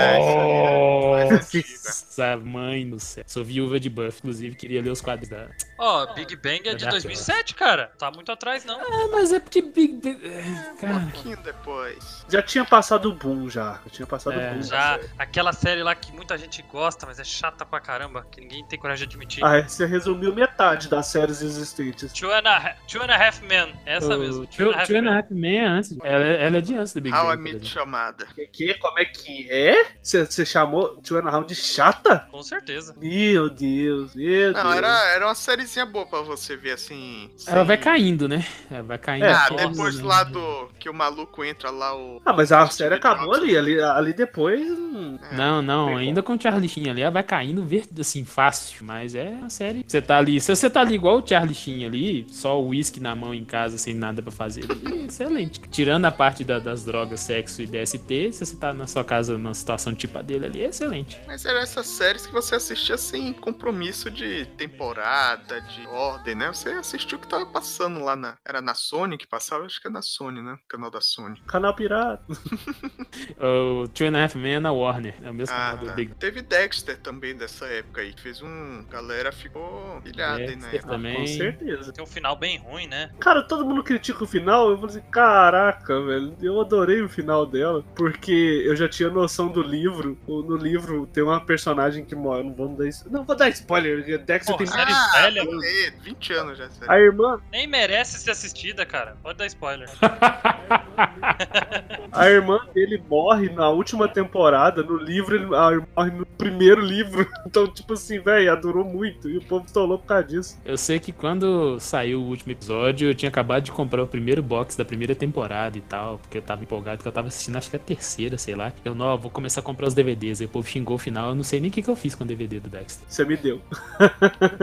[0.00, 1.30] É, é.
[1.30, 3.24] Nossa, mãe do céu.
[3.26, 5.48] Sou viúva de Buff, inclusive queria ler os quadros da.
[5.78, 6.90] Ó, Big Bang é de Já.
[6.90, 7.92] 2007, cara.
[7.98, 8.78] Tá muito atrás, não.
[8.80, 10.20] Ah, mas é porque Big Bang.
[10.26, 10.40] é,
[10.72, 11.00] Um Cara.
[11.12, 12.24] pouquinho depois.
[12.28, 13.80] Já tinha passado o boom, já.
[13.84, 14.50] Já tinha passado É.
[14.50, 14.62] o boom.
[14.62, 18.64] Já, aquela série lá que muita gente gosta, mas é chata pra caramba, que ninguém
[18.66, 19.44] tem coragem de admitir.
[19.44, 22.12] Ah, você resumiu metade das séries existentes.
[22.12, 24.42] Two and, a, Two and a Half Men, essa mesmo.
[24.42, 25.96] O Two Two and a Half Men é antes.
[26.02, 27.42] Ela, ela é de antes do Big How I Bang.
[27.42, 27.68] Met exemplo.
[27.70, 28.26] Chamada.
[28.34, 28.74] Que, que?
[28.74, 29.86] Como é que é?
[30.02, 32.26] Você chamou Two and a Half de chata?
[32.30, 32.94] Com certeza.
[33.00, 34.76] Meu Deus, meu Não, Deus.
[34.76, 37.30] era, era uma sériezinha boa pra você ver assim.
[37.46, 38.44] Ela sem- vai caindo, né?
[38.70, 39.24] Ela vai caindo.
[39.24, 40.68] É, Ah, depois lá do.
[40.78, 42.20] Que o maluco entra lá, o.
[42.24, 43.56] Ah, mas a série acabou ali.
[43.56, 44.60] Ali, ali depois.
[44.60, 48.24] hum, É, Não, não, ainda com o Charlie Sheen ali, ela vai caindo ver- assim,
[48.24, 49.84] fácil, mas é uma série.
[49.86, 53.00] Você tá ali, se você tá ali igual o Charlie Sheen ali, só o uísque
[53.00, 55.60] na mão em casa, sem nada pra fazer, é excelente.
[55.70, 59.36] Tirando a parte da- das drogas, sexo e DST, se você tá na sua casa
[59.36, 61.18] numa situação tipo a dele ali, é excelente.
[61.26, 66.48] Mas eram essas séries que você assistia sem compromisso de temporada, de ordem, né?
[66.48, 68.36] Você assistiu o que tava passando lá na.
[68.46, 69.64] Era na Sony que passava?
[69.64, 70.56] Acho que é na Sony, né?
[70.68, 71.40] Canal da Sony.
[71.46, 72.24] Canal Pirata.
[73.38, 75.86] O Two and a Half Men é na Warner, é o mesmo Ah, canal do
[75.86, 75.92] tá.
[75.94, 78.84] Big Teve Dexter também dessa época aí, que fez um.
[78.90, 80.92] Galera ficou pilhada É, Eu época.
[80.92, 81.16] também.
[81.16, 81.92] Com certeza.
[81.92, 83.10] Tem um final bem ruim, né?
[83.18, 84.70] Cara, todo mundo critica o final.
[84.70, 86.34] Eu falei assim, caraca, velho.
[86.40, 87.84] Eu adorei o final dela.
[87.94, 90.18] Porque eu já tinha noção do livro.
[90.26, 92.42] No livro tem uma personagem que morre.
[92.42, 93.10] Não vamos dar isso.
[93.10, 94.04] Não vou dar spoiler.
[94.24, 94.66] Dexter Porra, tem.
[94.66, 96.90] série Ah, velha, é, 20 anos já, sério.
[96.90, 99.16] A irmã, Nem merece ser assistida, cara.
[99.22, 99.88] Pode dar spoiler.
[102.12, 104.82] a irmã dele morre na última temporada.
[104.82, 107.28] No livro, ele a irmã morre no primeiro livro.
[107.50, 109.28] Então, tipo assim, velho, ela durou muito.
[109.28, 110.49] E o povo estolou por causa disso.
[110.64, 114.42] Eu sei que quando saiu o último episódio, eu tinha acabado de comprar o primeiro
[114.42, 117.70] box da primeira temporada e tal, porque eu tava empolgado, que eu tava assistindo, acho
[117.70, 118.72] que a terceira, sei lá.
[118.84, 120.40] Eu, não, vou começar a comprar os DVDs.
[120.40, 122.14] Aí o povo xingou o final, eu não sei nem o que, que eu fiz
[122.14, 123.04] com o DVD do Dexter.
[123.08, 123.60] Você me deu.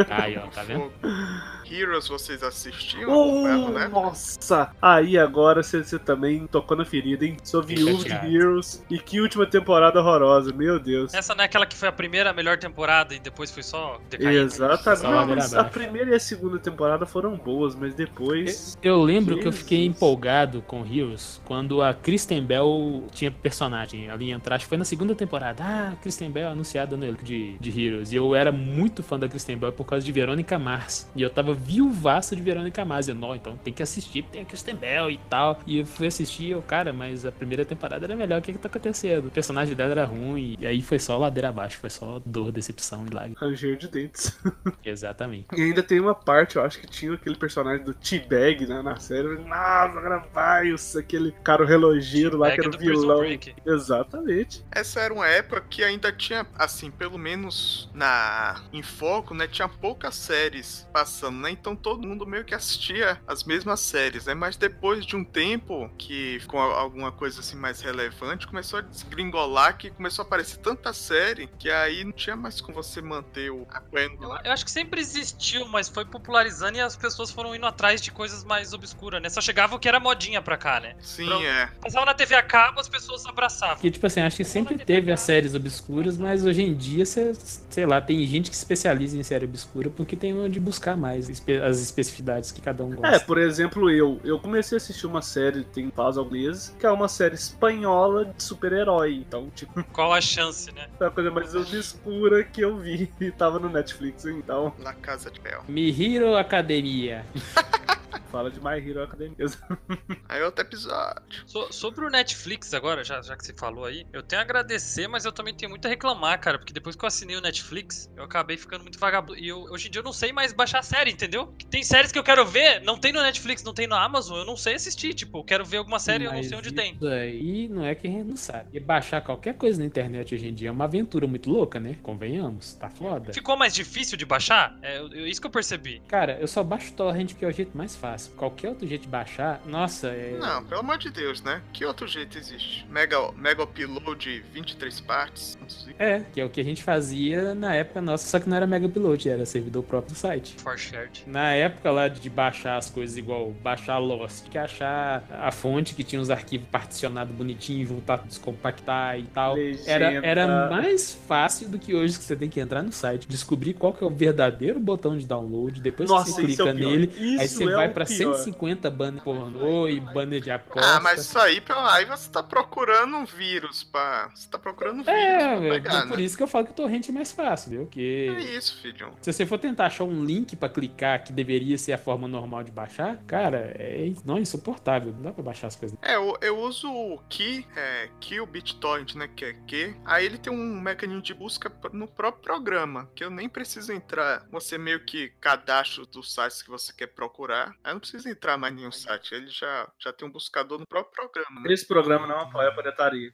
[0.09, 0.91] Aí, ó, tá vendo?
[1.71, 3.09] Heroes vocês assistiam?
[3.09, 3.87] Oh, né?
[3.87, 4.71] Nossa!
[4.81, 7.37] Aí agora você você também tocou na ferida, hein?
[7.43, 8.11] Sou viúvo de.
[8.11, 8.83] Heroes.
[8.89, 11.13] E que última temporada horrorosa, meu Deus.
[11.13, 14.37] Essa não é aquela que foi a primeira melhor temporada e depois foi só decaindo.
[14.37, 15.01] Exatamente.
[15.01, 18.77] Só mas a primeira e a segunda temporada foram boas, mas depois.
[18.81, 19.95] Eu lembro que eu fiquei Jesus.
[19.95, 24.07] empolgado com Heroes quando a Kristen Bell tinha personagem.
[24.19, 25.63] Ia entrar, acho que foi na segunda temporada.
[25.63, 28.11] Ah, Kristen Bell anunciada no elenco de, de Heroes.
[28.11, 31.09] E eu era muito fã da Kristen Bell por causa de Verônica Mars.
[31.15, 33.07] E eu tava viuvaço de Verônica Mars.
[33.07, 35.59] Eu, não, então tem que assistir, tem a Kristen Bell e tal.
[35.65, 38.39] E eu fui assistir e eu, cara, mas a primeira temporada era melhor.
[38.39, 39.27] O que que tá acontecendo?
[39.27, 40.55] O personagem dela era ruim.
[40.59, 41.77] E aí foi só ladeira abaixo.
[41.77, 43.39] Foi só dor, decepção e lágrimas.
[43.39, 44.37] Ranger de dentes.
[44.83, 45.47] Exatamente.
[45.55, 48.97] E ainda tem uma parte, eu acho que tinha aquele personagem do T-Bag né, na
[48.97, 49.27] série.
[49.37, 53.21] Nossa, agora vai, isso, aquele cara o relogeiro lá que era o vilão.
[53.65, 54.63] Exatamente.
[54.71, 59.47] Essa era uma época que ainda tinha, assim, pelo menos na em foco, né?
[59.47, 61.46] Tinha poucas séries passando, né?
[61.49, 64.33] Então todo mundo meio que assistia as mesmas séries, né?
[64.33, 69.77] Mas depois de um tempo que ficou alguma coisa assim mais relevante, começou a desgringolar
[69.77, 73.65] que começou a aparecer tanta série que aí não tinha mais como você manter o
[73.69, 74.41] acompanhando Eu, lá.
[74.45, 78.11] eu acho que sempre existiu, mas foi popularizando e as pessoas foram indo atrás de
[78.11, 79.29] coisas mais obscuras, né?
[79.29, 80.95] Só chegava o que era modinha pra cá, né?
[81.01, 81.45] Sim, Pronto.
[81.45, 81.67] é.
[81.81, 83.75] Passava na TV a cabo, as pessoas abraçavam.
[83.75, 87.33] Porque, tipo assim, acho que sempre teve as séries obscuras, mas hoje em dia, cê,
[87.69, 91.29] sei lá, tem gente que se especializa em série obscura porque tem onde buscar mais
[91.63, 93.15] as especificidades que cada um gosta.
[93.15, 94.19] É, por exemplo, eu.
[94.23, 98.25] Eu comecei a assistir uma série, tem pausa alguns meses, que é uma série espanhola
[98.25, 99.15] de super-herói.
[99.15, 100.87] Então, tipo, Qual a chance, né?
[100.97, 103.11] foi a coisa mais obscura que eu vi.
[103.19, 104.73] E tava no Netflix, então.
[104.79, 105.63] Na Casa de Bel.
[105.67, 107.25] Me Hero Academia.
[108.31, 109.35] Fala de My Hero Academia.
[110.29, 111.21] Aí outro episódio.
[111.45, 115.07] So- sobre o Netflix agora, já, já que você falou aí, eu tenho a agradecer,
[115.07, 118.09] mas eu também tenho muito a reclamar, cara, porque depois que eu assinei o Netflix,
[118.15, 119.37] eu acabei ficando muito vagabundo.
[119.37, 121.53] E eu- hoje em dia eu não sei mais baixar série, entendeu?
[121.69, 124.45] Tem séries que eu quero ver, não tem no Netflix, não tem na Amazon, eu
[124.45, 125.13] não sei assistir.
[125.13, 126.93] Tipo, eu quero ver alguma série, eu não Mas sei onde tem.
[126.95, 128.69] isso aí não é que a gente não sabe.
[128.73, 131.95] E baixar qualquer coisa na internet hoje em dia é uma aventura muito louca, né?
[132.03, 133.33] Convenhamos, tá foda.
[133.33, 134.77] Ficou mais difícil de baixar?
[134.81, 136.01] É eu- eu- isso que eu percebi.
[136.07, 138.16] Cara, eu só baixo torrent porque é o jeito mais fácil.
[138.35, 140.37] Qualquer outro jeito de baixar, nossa, é.
[140.39, 141.61] Não, pelo amor de Deus, né?
[141.73, 142.85] Que outro jeito existe?
[142.89, 145.57] Mega, mega upload de 23 partes?
[145.99, 148.65] É, que é o que a gente fazia na época nossa, só que não era
[148.65, 150.55] Mega Upload, era servidor próprio do site.
[150.57, 151.23] For shared.
[151.27, 156.03] Na época lá de baixar as coisas igual baixar Lost, que achar a fonte que
[156.03, 159.57] tinha os arquivos particionados bonitinho, juntar, descompactar e tal.
[159.85, 160.27] Era, Legenda.
[160.27, 163.93] era mais fácil do que hoje que você tem que entrar no site, descobrir qual
[163.93, 166.75] que é o verdadeiro botão de download, depois Nossa, que você é clica pior.
[166.75, 168.05] nele, Isso aí você é vai pra.
[168.07, 170.95] 150 banner pornô e banner de aposta.
[170.95, 174.29] Ah, mas isso aí, pelo- aí você tá procurando um vírus pra.
[174.35, 176.23] Você tá procurando um vírus É, velho, pegar, por né?
[176.23, 177.81] isso que eu falo que o torrent é mais fácil, viu?
[177.83, 179.13] É Que isso, filho.
[179.21, 182.63] se você for tentar achar um link pra clicar que deveria ser a forma normal
[182.63, 185.97] de baixar, cara, é não é insuportável, não dá pra baixar as coisas.
[186.01, 189.27] É, eu, eu uso o Key, é, Key o BitTorrent, né?
[189.35, 189.95] Que é Q.
[190.05, 194.45] Aí ele tem um mecanismo de busca no próprio programa, que eu nem preciso entrar.
[194.51, 197.75] Você meio que cadastra dos sites que você quer procurar.
[197.83, 199.33] Aí não precisa entrar mais em nenhum site.
[199.33, 201.73] Ele já, já tem um buscador no próprio programa, né?
[201.73, 203.33] Esse programa não apoia a pirataria.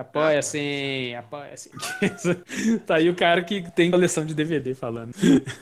[0.00, 1.70] Apoia assim, apoia assim.
[2.86, 5.12] tá aí o cara que tem coleção de DVD falando.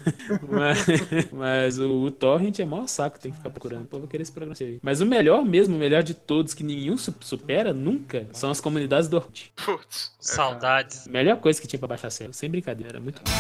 [0.48, 3.86] mas mas o, o Torrent é maior saco, tem que ficar procurando.
[3.86, 4.78] Pô, vou querer esse programa aí.
[4.82, 8.60] Mas o melhor mesmo, o melhor de todos, que nenhum su- supera nunca, são as
[8.60, 9.52] comunidades do Orkut.
[9.64, 10.12] Putz.
[10.18, 11.06] é, Saudades.
[11.06, 13.30] Melhor coisa que tinha pra baixar sério, sem brincadeira, era muito bom.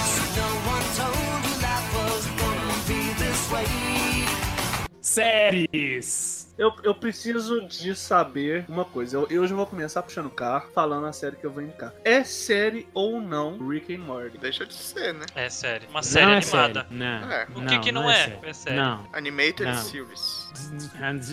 [5.10, 6.48] Séries!
[6.56, 9.16] Eu, eu preciso de saber uma coisa.
[9.16, 11.92] Eu, eu já vou começar puxando o carro, falando a série que eu vou indicar.
[12.04, 14.36] É série ou não Rick and Morty?
[14.38, 15.24] Deixa de ser, né?
[15.34, 15.86] É série.
[15.86, 16.82] Uma série não é animada.
[16.82, 16.94] série.
[16.94, 17.46] Não, É.
[17.56, 18.14] O que que não, é?
[18.24, 18.38] série.
[18.42, 18.76] É série.
[18.76, 19.08] Não.
[19.12, 19.74] Animated Não.
[19.78, 20.49] Series.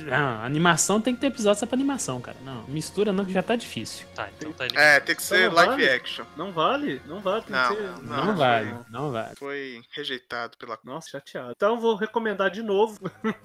[0.06, 2.38] Não, animação tem que ter episódio só pra animação, cara.
[2.44, 4.06] Não, mistura não que já tá difícil.
[4.16, 4.78] Tá, então tá ele.
[4.78, 5.90] É, tem que ser Não live vale?
[5.90, 6.26] action.
[6.36, 7.44] Não vale, não vale.
[7.44, 8.04] Tem Não, que ser...
[8.04, 8.86] Não, Não, vale, não.
[8.90, 9.36] não vale.
[9.36, 10.78] Foi rejeitado pela.
[10.84, 11.54] Nossa, chateado.
[11.56, 13.00] Então vou recomendar de novo,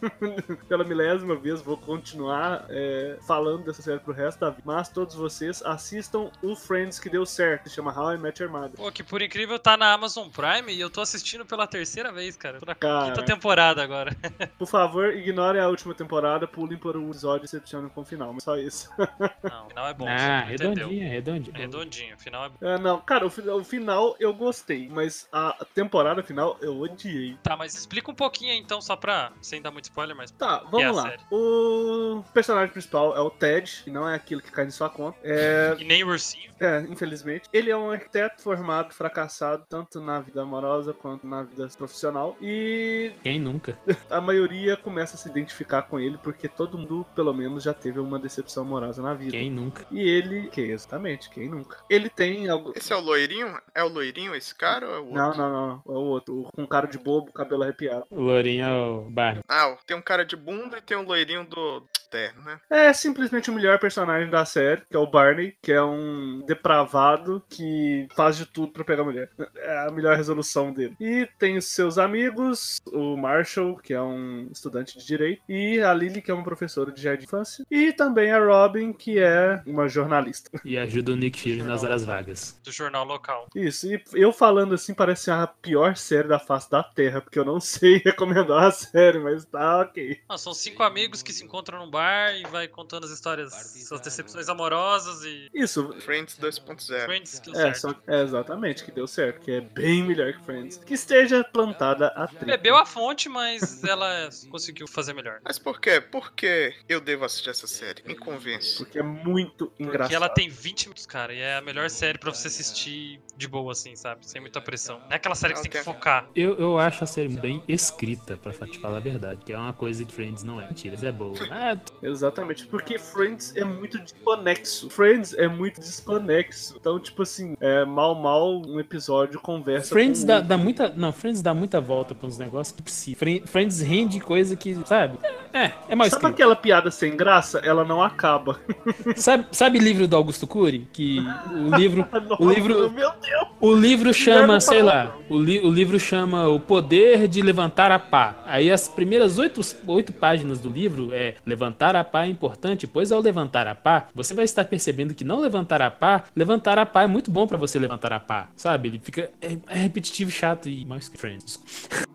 [0.69, 4.63] pela milésima vez, vou continuar é, falando dessa série pro resto da vida.
[4.65, 8.51] Mas todos vocês assistam o Friends que deu certo, se chama How I Met Your
[8.53, 8.73] Mother.
[8.77, 12.37] Pô, que por incrível tá na Amazon Prime e eu tô assistindo pela terceira vez,
[12.37, 12.59] cara.
[12.61, 13.07] Tô na Cara.
[13.07, 14.15] quinta temporada agora.
[14.59, 18.33] Por favor, ignorem a última temporada, pulem para o episódio e decepcionem com o final,
[18.33, 18.91] mas só isso.
[19.43, 20.07] Não, o final é bom.
[20.09, 21.57] Ah, redondinho, redondinho.
[21.57, 22.57] É redondinho, o final é bom.
[22.61, 27.37] É, não, cara, o, o final eu gostei, mas a temporada final eu odiei.
[27.43, 29.33] Tá, mas explica um pouquinho aí, então, só pra.
[29.41, 30.31] Sem dar muito spoiler, mas.
[30.31, 31.11] Tá, é vamos a lá.
[31.11, 31.23] série.
[31.31, 35.19] O personagem principal é o Ted, que não é aquilo que cai em sua conta.
[35.23, 36.51] É, E nem o ursinho.
[36.61, 37.49] é, infelizmente.
[37.53, 42.37] Ele é um arquiteto formado, fracassado, tanto na vida amorosa quanto na vida profissional.
[42.41, 43.77] E Quem nunca?
[44.11, 45.52] a maioria começa a se identificar
[45.89, 49.33] com ele, porque todo mundo, pelo menos, já teve uma decepção amorosa na vida.
[49.33, 49.87] Quem nunca?
[49.91, 51.79] E ele, que exatamente, quem nunca?
[51.89, 52.73] Ele tem algo.
[52.75, 53.59] Esse é o loirinho?
[53.75, 55.19] É o loirinho esse cara ou é o outro?
[55.19, 58.07] Não, não, não, é o outro, o com cara de bobo, cabelo arrepiado.
[58.11, 59.43] O Lourinho é o Barney.
[59.49, 62.61] Ah, tem um cara de bunda e tem um loirinho do terno, né?
[62.69, 67.43] É simplesmente o melhor personagem da série, que é o Barney, que é um depravado
[67.49, 69.31] que faz de tudo pra pegar a mulher.
[69.57, 70.95] É a melhor resolução dele.
[71.01, 75.93] E tem os seus amigos, o Marshall, que é um estudante de direito, e a
[75.95, 79.63] Lily, que é uma professora de jardim de infância, e também a Robin, que é
[79.67, 80.51] uma jornalista.
[80.65, 82.59] E ajuda o Nick Fury nas horas vagas.
[82.65, 83.47] Do jornal local.
[83.55, 87.45] Isso, e eu falando assim parece a pior série da face da Terra, porque eu
[87.45, 90.21] não sei recomendar a série, mas tá ok.
[90.29, 93.53] Ah, são cinco amigos que se encontram num bar e vai contando as histórias,
[93.87, 95.49] suas decepções amorosas e.
[95.55, 97.05] Isso, Friends 2.0.
[97.05, 97.79] Friends deu É, certo.
[97.81, 100.79] só, é, exatamente, que deu certo, que é bem melhor que Friends.
[100.79, 102.57] Que esteja plantada a trilha.
[102.57, 105.32] Bebeu a fonte, mas ela conseguiu fazer melhor.
[105.45, 106.01] Mas por quê?
[106.01, 108.03] Por que eu devo assistir essa série?
[108.07, 108.77] Me convence.
[108.79, 110.03] Porque é muito engraçado.
[110.03, 113.49] Porque ela tem 20 minutos, cara, e é a melhor série pra você assistir de
[113.49, 114.27] boa, assim, sabe?
[114.27, 114.99] Sem muita pressão.
[115.01, 116.29] Não é aquela série que você tem que focar.
[116.35, 119.41] Eu, eu acho a série bem escrita, pra te falar a verdade.
[119.45, 120.67] Que é uma coisa que Friends não é.
[120.69, 121.33] Mentira, é boa.
[121.53, 124.89] Ah, Exatamente, porque Friends é muito desconexo.
[124.91, 126.77] Friends é muito desconexo.
[126.81, 130.89] Então, tipo assim, é mal, mal um episódio conversa Friends dá, dá muita.
[130.91, 133.17] Não, Friends dá muita volta pra uns negócios que precisa.
[133.17, 135.19] Fri- Friends rende coisa que, sabe?
[135.55, 136.35] É, é mais Sabe escrito.
[136.35, 137.59] aquela piada sem graça?
[137.59, 138.59] Ela não acaba.
[139.17, 140.89] Sabe, sabe livro do Augusto Cury?
[140.93, 141.19] Que
[141.51, 142.07] o livro.
[142.39, 143.49] O Nossa, livro- Meu Deus!
[143.61, 147.99] O livro chama, sei lá, o, li- o livro chama O Poder de Levantar a
[147.99, 148.43] Pá.
[148.47, 153.13] Aí as primeiras oito, oito páginas do livro é Levantar a pá é importante, pois
[153.13, 156.87] ao levantar a pá, você vai estar percebendo que não levantar a pá, levantar a
[156.87, 158.89] pá é muito bom pra você levantar a pá, sabe?
[158.89, 161.61] Ele fica é, é repetitivo, chato e mais que Friends.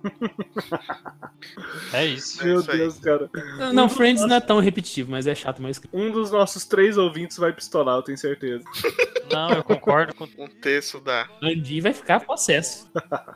[1.93, 2.41] É isso.
[2.41, 2.78] É Meu isso aí.
[3.01, 3.29] Cara.
[3.57, 6.65] Não, não, Friends não é tão repetitivo, mas é chato mais que Um dos nossos
[6.65, 8.63] três ouvintes vai pistolar, eu tenho certeza.
[9.29, 10.23] Não, eu concordo com.
[10.38, 11.27] Um terço da.
[11.43, 12.89] Andy vai ficar possesso.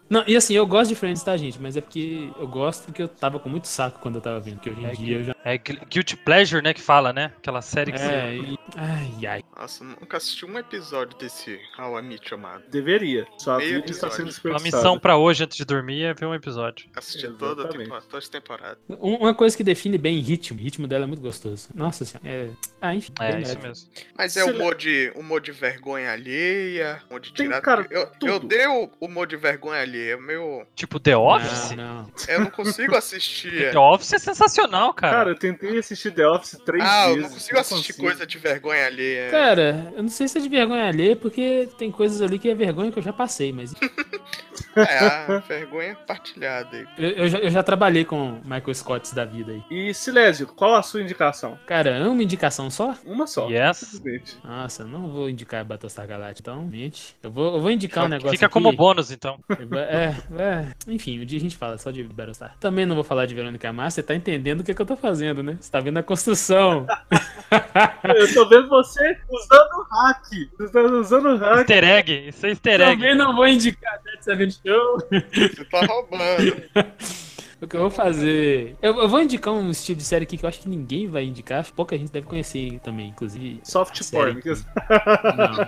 [0.10, 1.62] Não, e assim, eu gosto de Friends, tá, gente?
[1.62, 4.62] Mas é porque eu gosto porque eu tava com muito saco quando eu tava vendo,
[4.62, 5.36] que hoje em dia eu já.
[5.43, 6.74] É Gu- Guilty Pleasure, né?
[6.74, 7.34] Que fala, né?
[7.38, 8.38] Aquela série que É, você.
[8.38, 8.60] e...
[8.78, 9.43] ai, ai.
[9.60, 12.30] Nossa, nunca assisti um episódio desse How I Meet.
[12.69, 13.28] Deveria.
[13.38, 14.32] Sua Meio vida está episódio.
[14.34, 16.89] sendo Uma missão pra hoje antes de dormir é ver um episódio.
[16.95, 17.84] Assisti toda a Exatamente.
[17.84, 18.78] temporada, todas as temporadas.
[18.89, 21.70] Um- Uma coisa que define bem ritmo, o ritmo dela é muito gostoso.
[21.74, 22.28] Nossa senhora.
[22.30, 22.50] É...
[22.82, 23.12] Ah, enfim.
[23.20, 23.90] É, bem isso mesmo.
[24.18, 27.62] Mas é Se- humor de, humor de vergonha alheia, humor de Tem, tirar.
[27.62, 28.28] cara, eu, tudo.
[28.28, 30.18] eu odeio o humor de vergonha alheia.
[30.18, 31.72] Meu, Tipo, The Office?
[31.72, 32.12] Não, não.
[32.28, 33.52] eu não consigo assistir.
[33.72, 35.18] The Office é sensacional, cara.
[35.18, 37.22] Cara, eu tentei assistir The Office três ah, eu vezes.
[37.24, 38.08] não consigo assistir consigo.
[38.08, 39.30] coisa de vergonha alheia.
[39.30, 42.56] Cara, eu não sei se é de vergonha alheia, porque tem coisas ali que é
[42.56, 43.74] vergonha que eu já passei, mas
[44.76, 46.86] É, a vergonha partilhada aí.
[46.98, 49.63] eu, eu já, eu já trabalhei com Michael Scott da vida aí.
[49.70, 51.58] E Silésio, qual a sua indicação?
[51.65, 52.96] Cara, é uma indicação só?
[53.06, 53.50] Uma só.
[53.50, 53.78] Yes.
[53.78, 54.38] Simplesmente.
[54.44, 57.15] Nossa, eu não vou indicar Battlestar Galactica, então, mente.
[57.24, 58.54] Eu vou, eu vou indicar um negócio Fica aqui.
[58.54, 59.39] como bônus, então.
[59.89, 62.56] É, é, enfim, um dia a gente fala só de Battlestar.
[62.60, 64.96] Também não vou falar de Verônica Mars, você tá entendendo o que, que eu tô
[64.96, 65.58] fazendo, né?
[65.60, 66.86] Você tá vendo a construção.
[68.04, 70.26] Eu tô vendo você usando o hack.
[70.58, 71.58] Você tá usando o hack.
[71.60, 72.28] Easter egg.
[72.30, 73.02] Isso é easter egg.
[73.02, 74.98] Também não vou indicar Dead Seven Show.
[75.32, 76.63] Você tá roubando.
[77.62, 78.76] O que eu vou fazer.
[78.82, 81.24] Eu, eu vou indicar um estilo de série aqui que eu acho que ninguém vai
[81.24, 81.60] indicar.
[81.60, 83.60] acho que Pouca gente deve conhecer também, inclusive.
[83.63, 84.41] Soft porn.
[85.38, 85.67] Não.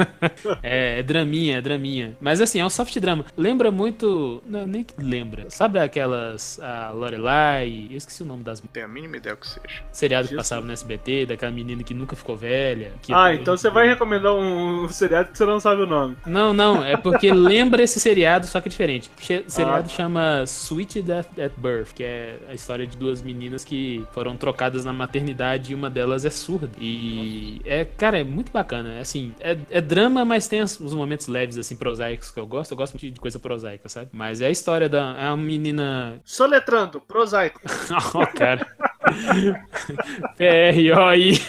[0.62, 2.16] é, é draminha, é draminha.
[2.20, 3.24] Mas assim, é um soft drama.
[3.36, 4.42] Lembra muito.
[4.46, 5.46] Não, nem que lembra.
[5.48, 6.60] Sabe aquelas.
[6.60, 7.86] A Lorelai.
[7.90, 9.82] Eu esqueci o nome das tenho a mínima ideia que seja.
[9.90, 12.92] seriado que passava no SBT, daquela menina que nunca ficou velha.
[13.02, 16.16] que- Ah, então você vai recomendar um seriado que você não sabe o nome.
[16.26, 19.10] Não, não, é porque lembra esse seriado, só que é diferente.
[19.18, 19.88] O seriado Ah.
[19.88, 24.84] chama Sweet Death at Birth, que é a história de duas meninas que foram trocadas
[24.84, 26.70] na maternidade e uma delas é surda.
[26.78, 28.94] E é, cara, é muito bacana.
[28.94, 32.46] É, Assim, é, é drama, mas tem os os momentos leves, assim, prosaicos que eu
[32.46, 32.72] gosto.
[32.72, 34.10] Eu gosto muito de coisa prosaica, sabe?
[34.12, 35.16] Mas é a história da.
[35.18, 36.20] É uma menina.
[36.24, 37.60] Soletrando, prosaico.
[38.14, 38.66] Ó, cara.
[40.36, 41.40] P-R-O-I-S-A-I.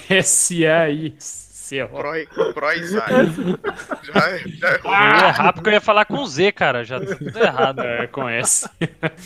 [1.72, 1.88] C-O.
[1.88, 3.08] Proi, Proizai.
[4.04, 6.84] já, é- já é Eu ia errar porque eu ia falar com Z, cara.
[6.84, 7.82] Já tá tudo errado.
[7.92, 8.70] É, com S.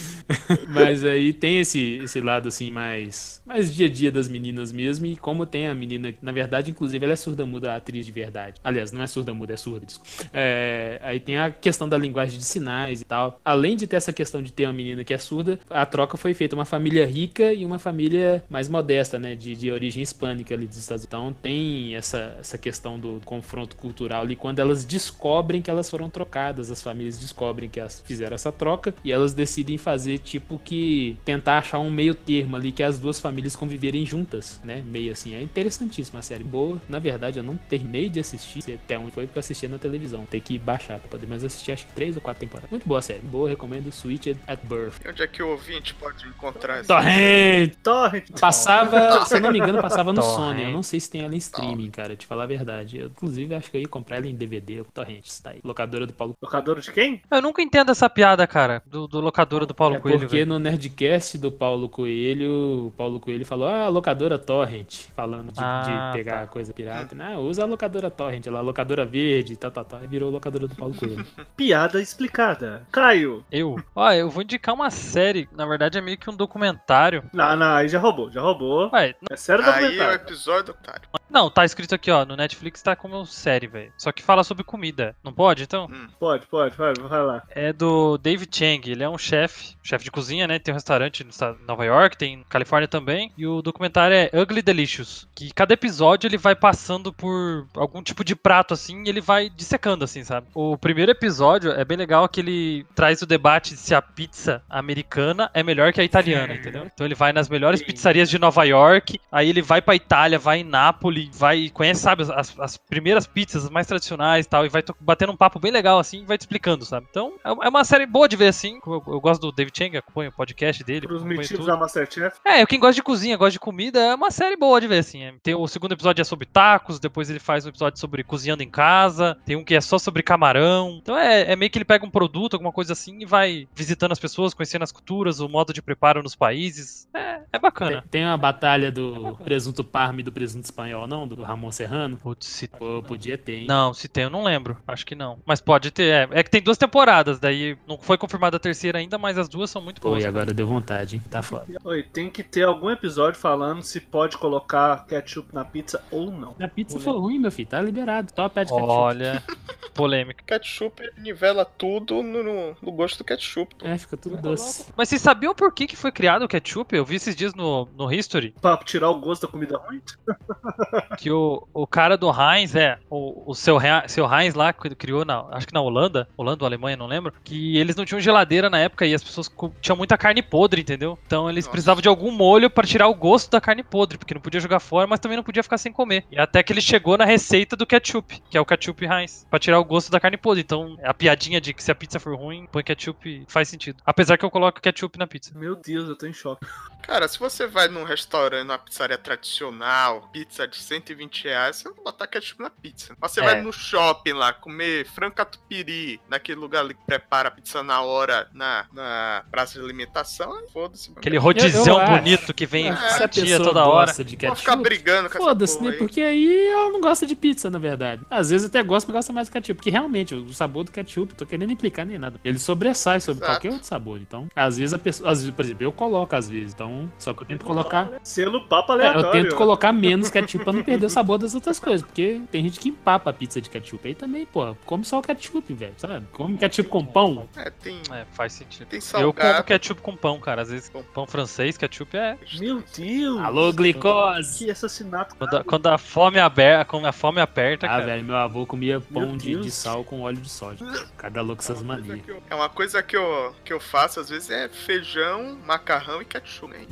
[0.69, 5.05] Mas aí tem esse, esse lado assim mais, mais dia a dia das meninas mesmo.
[5.05, 8.55] E como tem a menina, na verdade, inclusive, ela é surda-muda, a atriz de verdade.
[8.63, 10.11] Aliás, não é surda-muda, é surda, desculpa.
[10.33, 13.39] É, aí tem a questão da linguagem de sinais e tal.
[13.43, 16.33] Além de ter essa questão de ter uma menina que é surda, a troca foi
[16.33, 19.35] feita uma família rica e uma família mais modesta, né?
[19.35, 21.07] De, de origem hispânica ali dos Estados Unidos.
[21.07, 26.09] Então tem essa, essa questão do confronto cultural ali quando elas descobrem que elas foram
[26.09, 26.71] trocadas.
[26.71, 31.59] As famílias descobrem que elas fizeram essa troca e elas decidem fazer tipo que tentar
[31.59, 34.83] achar um meio termo ali que as duas famílias conviverem juntas, né?
[34.85, 35.35] Meio assim.
[35.35, 36.43] É interessantíssima a série.
[36.43, 36.81] Boa.
[36.87, 40.25] Na verdade, eu não terminei de assistir até onde foi porque eu assisti na televisão.
[40.25, 42.69] Tem que baixar pra poder, mas eu assisti acho que três ou quatro temporadas.
[42.69, 43.21] Muito boa a série.
[43.21, 44.95] Boa, recomendo Switch at Birth.
[45.07, 46.87] Onde é que o ouvinte pode encontrar essa?
[46.87, 47.73] Torrent!
[47.83, 48.39] Torrent.
[48.39, 50.35] Passava, se eu não me engano, passava no Torrent.
[50.35, 50.63] Sony.
[50.63, 52.97] Eu não sei se tem ela em streaming, cara, te falar a verdade.
[52.99, 55.59] Eu, inclusive, acho que eu ia comprar ela em DVD, o Torrent, tá aí.
[55.63, 57.21] Locadora do Paulo Locador de quem?
[57.29, 60.19] Eu nunca entendo essa piada, cara, do, do locadora do Paulo É Coelho.
[60.19, 60.47] porque velho.
[60.47, 66.11] no Nerdcast do Paulo Coelho, o Paulo Coelho falou, ah, locadora Torrent, falando de, Ah,
[66.11, 66.47] de pegar tá.
[66.47, 67.15] coisa pirata.
[67.15, 69.97] Não, usa a locadora Torrent, lá, locadora verde, tá, tá, tá.
[69.99, 71.25] Aí virou locadora do Paulo Coelho.
[71.55, 72.83] Piada explicada.
[72.91, 73.43] Caio.
[73.51, 73.77] Eu?
[73.95, 77.23] Ó, eu vou indicar uma série, na verdade é meio que um documentário.
[77.33, 78.89] Não, não, aí já roubou, já roubou.
[78.93, 80.15] Ué, É sério Aí é o documentário.
[80.15, 81.01] episódio, otário.
[81.35, 83.91] Não, tá escrito aqui, ó, no Netflix tá como série, velho.
[83.97, 85.13] Só que fala sobre comida.
[85.21, 85.89] Não pode, então?
[86.17, 87.43] Pode, pode, vai, vai lá.
[87.49, 90.59] É do David Chang, ele é um chefe, chefe de cozinha, né?
[90.59, 93.33] Tem um restaurante no estado de Nova York, tem na Califórnia também.
[93.37, 98.23] E o documentário é Ugly Delicious, que cada episódio ele vai passando por algum tipo
[98.23, 100.47] de prato assim, e ele vai dissecando assim, sabe?
[100.53, 105.51] O primeiro episódio é bem legal que ele traz o debate se a pizza americana
[105.53, 106.85] é melhor que a italiana, entendeu?
[106.85, 110.59] Então ele vai nas melhores pizzarias de Nova York, aí ele vai pra Itália, vai
[110.59, 114.69] em Nápoles, vai conhece, sabe, as, as primeiras pizzas as mais tradicionais e tal, e
[114.69, 117.07] vai to- batendo um papo bem legal assim, e vai te explicando, sabe?
[117.09, 118.79] Então é é uma série boa de ver assim.
[118.85, 121.65] Eu, eu gosto do David Chang, acompanho o podcast dele, Pros metidos tudo.
[121.67, 122.37] da Masterchef.
[122.45, 125.23] É, quem gosta de cozinha, gosta de comida, é uma série boa de ver, assim.
[125.23, 128.61] É, Tem o segundo episódio é sobre tacos, depois ele faz um episódio sobre cozinhando
[128.63, 130.99] em casa, tem um que é só sobre camarão.
[131.01, 134.11] Então é, é meio que ele pega um produto, alguma coisa assim, e vai visitando
[134.11, 137.07] as pessoas, conhecendo as culturas, o modo de preparo nos países.
[137.13, 138.01] É, é bacana.
[138.01, 141.27] Tem, tem uma batalha do presunto parme e do presunto espanhol, não?
[141.27, 142.17] Do Ramon Serrano?
[142.17, 142.67] Putz, se...
[142.67, 143.65] Pô, podia ter, hein?
[143.67, 144.77] Não, se tem, eu não lembro.
[144.87, 145.39] Acho que não.
[145.45, 146.05] Mas pode ter.
[146.31, 149.47] É, é que tem duas temporadas, daí não foi confirmada a terceira ainda, mas as
[149.49, 150.23] duas são muito boas.
[150.23, 151.21] e agora deu vontade, hein?
[151.29, 151.65] Tá foda.
[151.83, 156.55] Oi, tem que ter algum episódio falando se pode colocar ketchup na pizza ou não.
[156.59, 157.67] A pizza foi ruim, meu filho.
[157.69, 158.31] Tá liberado.
[158.35, 158.89] Só pede ketchup.
[158.89, 159.43] Olha,
[159.93, 160.43] polêmica.
[160.45, 163.75] Ketchup nivela tudo no, no- no gosto do ketchup.
[163.75, 163.85] pô.
[163.85, 164.85] É, fica tudo doce.
[164.95, 166.95] Mas vocês sabiam por que, que foi criado o ketchup?
[166.95, 170.01] Eu vi esses dias no, no History Pra tirar o gosto da comida ruim?
[171.17, 174.95] que o, o cara do Heinz, é, o, o seu, Heinz- seu Heinz lá, que
[174.95, 178.19] criou na, acho que na Holanda, Holanda ou Alemanha, não lembro, que eles não tinham
[178.19, 181.17] geladeira na época e as pessoas tinham muita carne podre, entendeu?
[181.25, 181.71] Então eles Nossa.
[181.71, 184.79] precisavam de algum molho pra tirar o gosto da carne podre, porque não podia jogar
[184.79, 186.25] fora, mas também não podia ficar sem comer.
[186.31, 189.59] E até que ele chegou na receita do ketchup, que é o ketchup Heinz, pra
[189.59, 190.61] tirar o gosto da carne podre.
[190.61, 194.01] Então a piadinha de que se a pizza for ruim, põe ketchup faz sentido.
[194.05, 195.51] Apesar que eu coloco ketchup na pizza.
[195.55, 196.65] Meu Deus, eu tô em choque.
[197.01, 201.95] Cara, se você vai num restaurante, numa pizzaria tradicional, pizza de 120 reais, você não
[202.03, 203.15] botar ketchup na pizza.
[203.19, 203.43] Mas você É.
[203.43, 208.01] vai no shopping lá, comer frango catupiry, naquele lugar ali que prepara a pizza na
[208.01, 211.09] hora, na, na praça de alimentação, foda-se.
[211.09, 211.19] mano.
[211.19, 212.11] Aquele rodizão eu acho.
[212.11, 214.11] bonito que vem a fatia toda hora.
[214.11, 215.89] de Pode ficar ketchup, brigando com essa Foda-se, né?
[215.91, 215.97] aí.
[215.97, 218.21] Porque aí ela não gosta de pizza, na verdade.
[218.29, 219.75] Às vezes até gosta, mas gosta mais do ketchup.
[219.75, 222.39] Porque realmente, o sabor do ketchup, tô querendo implicar nem nada.
[222.43, 223.53] Ele sobressai sobre Exato.
[223.59, 224.19] qualquer outro sabor.
[224.19, 225.31] Então, às vezes a pessoa.
[225.31, 226.73] Às vezes, por exemplo, eu coloco às vezes.
[226.73, 228.09] Então, só que eu tento colocar.
[228.23, 229.27] Selo papo É, aleatório.
[229.27, 232.01] eu tento colocar menos ketchup pra não perder o sabor das outras coisas.
[232.05, 234.07] Porque tem gente que empapa a pizza de ketchup.
[234.07, 235.93] Aí também, pô, come só o ketchup, velho.
[235.97, 236.25] Sabe?
[236.31, 237.47] Come ketchup com pão.
[237.55, 238.87] É, tem, É, faz sentido.
[238.87, 239.53] tem Eu salgado.
[239.55, 240.61] como ketchup com pão, cara.
[240.61, 242.37] Às vezes pão francês, ketchup é.
[242.59, 243.39] Meu Deus.
[243.41, 244.65] Alô, glicose!
[244.65, 245.35] Que assassinato.
[245.35, 248.05] Quando a, quando a fome aberta, quando a fome aperta, Ah, cara.
[248.05, 250.83] velho, meu avô comia pão de, de sal com óleo de soja.
[251.17, 252.19] Cada louco essas manias.
[252.49, 256.65] É uma coisa que eu, que eu faço às vezes é feijão, macarrão e ketchup.
[256.73, 256.85] Né?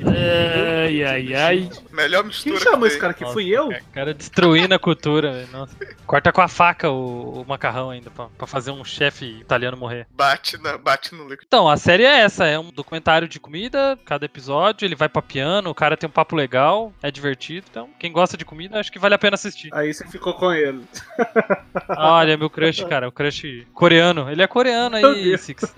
[0.85, 1.69] Ai, ai, ai.
[1.91, 2.59] Melhor Quem mistura.
[2.59, 3.25] chamou que esse cara aqui?
[3.31, 3.69] Fui eu?
[3.81, 5.47] O cara destruindo a cultura, velho.
[5.51, 5.75] Nossa.
[6.05, 10.07] Corta com a faca o, o macarrão ainda, pra, pra fazer um chefe italiano morrer.
[10.11, 11.43] Bate, na, bate no líquido.
[11.47, 15.69] Então, a série é essa, é um documentário de comida, cada episódio, ele vai papiando,
[15.69, 17.65] o cara tem um papo legal, é divertido.
[17.69, 19.69] Então, quem gosta de comida, acho que vale a pena assistir.
[19.73, 20.83] Aí você ficou com ele.
[21.97, 24.29] Olha, meu crush, cara, o crush coreano.
[24.29, 25.37] Ele é coreano aí.
[25.37, 25.73] Six.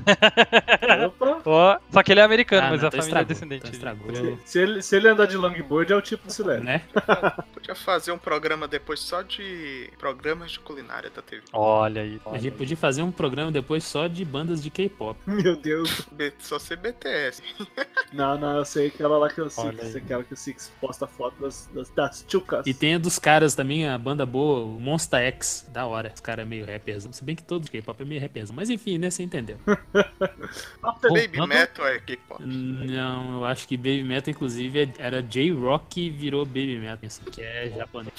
[1.43, 1.81] Opa.
[1.91, 3.67] Só que ele é americano, Ah, mas não, a família é estragou, descendente.
[3.67, 4.39] então de- estragou.
[4.45, 6.63] Se ele, se ele andar de longboard, é o tipo de Silene.
[6.65, 6.81] Né?
[7.53, 11.43] Podia fazer um programa depois só de programas de culinária da TV.
[11.53, 12.19] Olha aí.
[12.25, 15.17] A gente podia fazer um programa depois só de bandas de K-pop.
[15.27, 16.01] Meu Deus.
[16.11, 17.41] B- Só ser BTS.
[18.13, 20.01] Não, não, eu sei aquela lá que o Olha Six, aí.
[20.01, 22.65] aquela que o Six posta foto das, das, das chucas.
[22.65, 25.67] E tem a dos caras também, a banda boa, o Monsta X.
[25.69, 26.11] Da hora.
[26.15, 27.05] Os caras meio rappers.
[27.11, 28.51] Se bem que todo de K-pop é meio rappers.
[28.51, 29.09] Mas enfim, né?
[29.09, 29.57] Você entendeu.
[31.01, 32.41] Baby Vamos- Metal é K-pop.
[32.43, 36.99] Não, eu acho que Baby Metal, inclusive, é- era J-Rock e virou Baby Metal.
[37.03, 38.13] Isso que é japonês.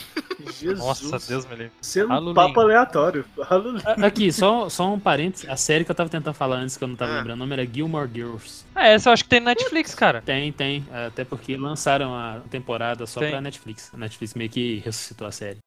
[0.59, 0.79] Jesus.
[0.79, 1.73] Nossa, Deus me livre.
[1.81, 2.35] Sendo um Halloween.
[2.35, 3.25] papo aleatório.
[3.49, 3.81] Halloween.
[4.05, 5.49] Aqui, só, só um parênteses.
[5.49, 7.17] A série que eu tava tentando falar antes, que eu não tava Ah.
[7.19, 8.65] lembrando o nome, era Gilmore Girls.
[8.75, 10.23] Ah, essa eu acho que tem no Netflix, cara.
[10.23, 10.87] Tem, tem.
[11.07, 13.31] Até porque lançaram a temporada só Tem.
[13.31, 13.91] pra Netflix.
[13.95, 15.59] A Netflix meio que ressuscitou a série.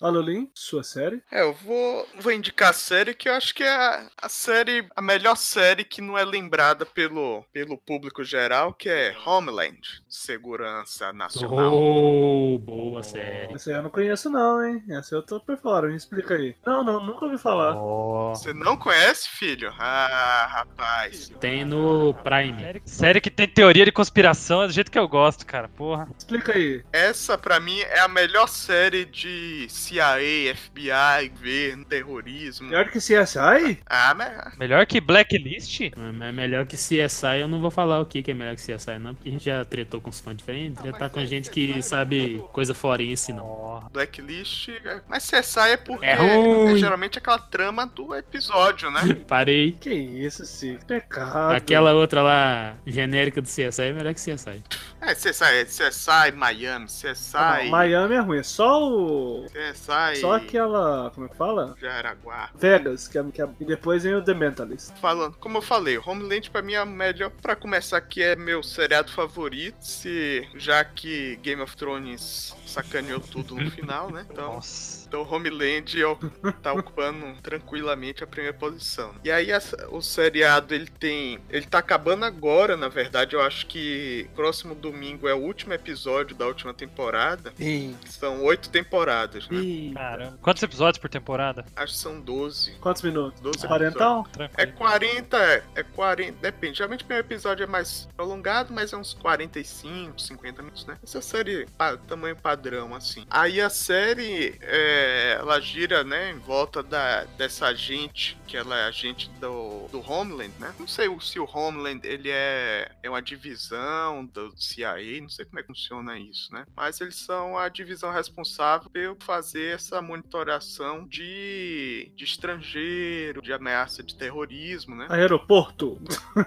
[0.00, 1.22] Halloween, sua série.
[1.30, 4.86] É, eu vou, vou indicar a série que eu acho que é a, a série,
[4.96, 11.12] a melhor série que não é lembrada pelo, pelo público geral, que é Homeland, Segurança
[11.12, 11.74] Nacional.
[11.74, 13.52] Oh, boa série.
[13.54, 14.82] Essa aí eu não conheço não, hein?
[14.88, 16.54] Essa eu tô por fora, me explica aí.
[16.66, 17.76] Não, não, nunca ouvi falar.
[17.76, 18.30] Ó.
[18.34, 19.72] Você não conhece, filho?
[19.78, 21.30] Ah, rapaz.
[21.40, 22.58] Tem no Prime.
[22.60, 25.68] Série, série que tem teoria de conspiração é do jeito que eu gosto, cara.
[25.68, 26.08] Porra.
[26.16, 26.82] Explica aí.
[26.90, 32.68] Essa, pra mim, é a melhor série de CIA, FBI, governo, terrorismo.
[32.68, 33.78] Pior que CSI?
[33.86, 34.56] Ah, mas...
[34.56, 35.80] Melhor que Blacklist?
[35.80, 38.98] É melhor que CSI, eu não vou falar o que que é melhor que CSI,
[39.00, 41.82] não, porque a gente já tretou com os fãs diferentes, já tá com gente que
[41.82, 43.84] sabe coisa forense, não.
[43.92, 44.68] Blacklist...
[44.68, 46.74] é- Mas CSI é porque É ruim.
[46.74, 49.00] é geralmente aquela trama do episódio, né?
[49.26, 49.72] Parei.
[49.72, 50.78] Que isso, sim.
[50.86, 51.52] Pecado.
[51.54, 54.62] Aquela outra lá, genérica do CSI, é melhor que CSI.
[55.00, 57.32] É, CSI, é CSI Miami, CSI...
[57.34, 59.46] Ah, não, Miami é ruim, é só o.
[59.46, 60.20] CSI...
[60.20, 61.10] Só aquela.
[61.14, 61.74] Como é que fala?
[61.80, 62.50] Jaraguá.
[62.54, 64.90] Vegas, que é, que é- e depois vem o The Mentalist.
[65.00, 67.30] Falando, como eu falei, Homeland pra mim é a melhor.
[67.42, 73.54] Pra começar aqui é meu seriado favorito, se já que Game of Thrones sacaneou tudo
[73.54, 74.26] no final, né?
[74.30, 75.06] Então, Nossa.
[75.08, 76.16] então Homeland ó,
[76.62, 79.14] tá ocupando tranquilamente a primeira posição.
[79.24, 83.34] E aí essa- o seriado ele tem, ele tá acabando agora, na verdade.
[83.34, 87.52] Eu acho que próximo domingo é o último episódio da última temporada.
[87.58, 89.58] Ih, São oito temporadas, né?
[89.58, 89.92] ih.
[89.94, 90.38] Caramba.
[90.40, 91.64] Quantos episódios por temporada?
[91.76, 92.72] Acho que são 12.
[92.80, 93.40] Quantos minutos?
[93.40, 94.24] 12 Quarentão?
[94.56, 94.72] É Tranquilo.
[94.78, 96.78] 40, é 40, depende.
[96.78, 100.96] Geralmente o primeiro episódio é mais prolongado, mas é uns 45, 50 minutos, né?
[101.02, 102.59] Essa série, pa- tamanho padrão,
[102.96, 103.26] assim.
[103.30, 108.84] Aí a série, é, ela gira, né, em volta da, dessa agente, que ela é
[108.86, 110.74] agente do, do Homeland, né?
[110.78, 115.58] Não sei se o Homeland, ele é, é uma divisão do CIA, não sei como
[115.58, 116.64] é que funciona isso, né?
[116.74, 124.02] Mas eles são a divisão responsável por fazer essa monitoração de, de estrangeiro, de ameaça
[124.02, 125.06] de terrorismo, né?
[125.08, 126.00] Aeroporto.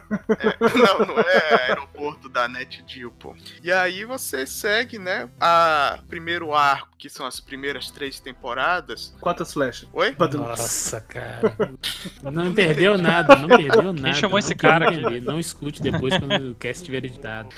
[0.73, 3.35] Não, não é aeroporto da NetDeal, pô.
[3.61, 9.13] E aí você segue, né, a primeiro arco, que são as primeiras três temporadas.
[9.19, 9.87] Quantas flechas?
[9.93, 10.15] Oi?
[10.37, 11.55] Nossa, cara.
[12.21, 14.13] Não perdeu nada, não perdeu nada.
[14.13, 15.19] chamou não esse cara aqui?
[15.21, 17.49] Não escute depois quando o cast estiver editado.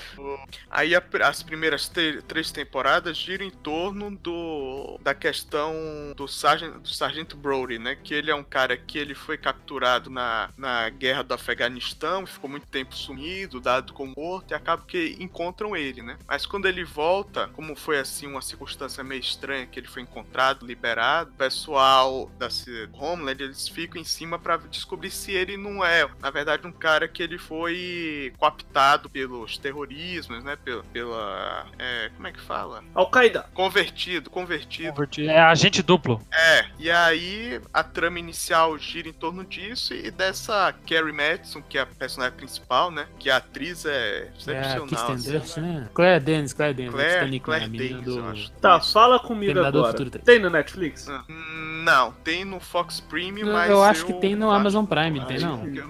[0.70, 1.90] Aí a- as primeiras
[2.26, 5.74] três temporadas giram em torno do da questão
[6.16, 7.96] do sargento, do sargento Brody, né?
[8.02, 12.48] Que ele é um cara que ele foi capturado na, na guerra do Afeganistão, ficou
[12.50, 16.16] muito tempo sumido, dado como morto, e acaba que encontram ele, né?
[16.26, 20.66] Mas quando ele volta, como foi assim uma circunstância meio estranha que ele foi encontrado,
[20.66, 22.48] liberado, o pessoal da
[22.92, 27.08] Homeland eles ficam em cima pra descobrir se ele não é, na verdade, um cara
[27.08, 30.56] que ele foi cooptado pelos terrorismos, né?
[30.64, 32.84] Pela, pela é, como é que fala?
[32.94, 33.46] Al-Qaeda.
[33.54, 34.90] Convertido, convertido.
[34.92, 36.20] Converti- É agente duplo.
[36.32, 41.78] É, e aí a trama inicial gira em torno disso e dessa Carrie Madison, que
[41.78, 43.06] é a personagem principal, né?
[43.18, 44.86] Que a atriz é É excepcional.
[44.86, 45.60] Kristen assim.
[45.60, 45.88] Né?
[45.94, 46.92] Claire Danes, Claire Danes.
[46.92, 47.38] Claire, né?
[47.38, 48.52] Claire menina Danes, eu acho.
[48.52, 50.10] Tá, fala comigo Terminador do agora.
[50.24, 51.08] Tem no Netflix?
[51.08, 51.24] Ah,
[51.84, 55.64] Não, tem no Fox Premium, mas Eu acho que tem no Amazon Prime, tem não?
[55.66, 55.86] Eu.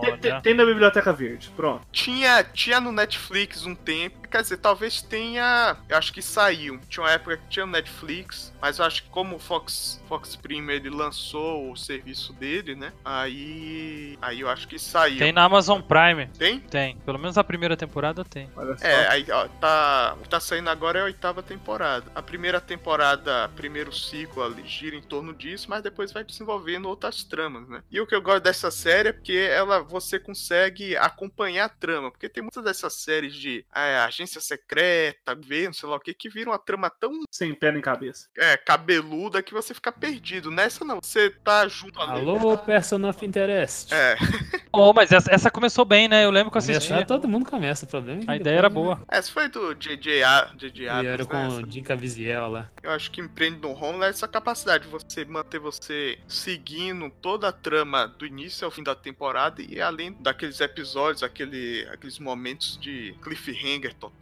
[0.00, 1.50] Tem, tem- tem na Biblioteca Verde.
[1.56, 1.82] Pronto.
[1.90, 5.76] Tinha, tinha no Netflix um tempo, quer dizer, talvez tenha.
[5.88, 6.80] Eu acho que saiu.
[6.88, 10.34] Tinha uma época que tinha o Netflix, mas eu acho que como o Fox, Fox
[10.34, 12.92] Premium ele lançou o serviço dele, né?
[13.04, 14.18] Aí.
[14.20, 15.18] Aí eu acho que saiu.
[15.18, 16.26] Tem na Amazon Prime.
[16.36, 16.58] Tem?
[16.58, 16.96] Tem.
[16.98, 18.50] Pelo menos a primeira temporada tem.
[18.56, 18.84] Olha só.
[18.84, 22.10] É, aí ó, tá, o que tá saindo agora é a oitava temporada.
[22.12, 27.22] A primeira temporada, primeiro ciclo ali, gira em torno disso, mas depois vai desenvolvendo outras
[27.22, 27.82] tramas, né?
[27.88, 32.10] E o que eu gosto dessa série é porque ela você consegue acompanhar a trama,
[32.10, 36.28] porque tem muitas dessas séries de é, agência secreta, governo, sei lá o que, que
[36.28, 38.28] viram uma trama tão Sem pé nem cabeça.
[38.36, 40.50] é, cabeluda que você fica perdido.
[40.50, 42.20] Nessa não, você tá junto ali.
[42.20, 43.92] Alô, person of interest.
[43.94, 44.16] É,
[44.76, 46.24] Oh, mas essa, essa começou bem, né?
[46.24, 46.88] Eu lembro que eu assisti.
[46.88, 49.00] Começar, todo mundo começa, o problema é A ideia era boa.
[49.08, 50.24] essa foi do J.J.
[50.24, 50.82] A- J.J.
[50.84, 51.24] E era né?
[51.24, 52.68] com o Jim Caviezel lá.
[52.82, 57.48] Eu acho que empreende no Home é essa capacidade de você manter você seguindo toda
[57.48, 62.76] a trama do início ao fim da temporada e além daqueles episódios, aquele, aqueles momentos
[62.80, 64.13] de cliffhanger total,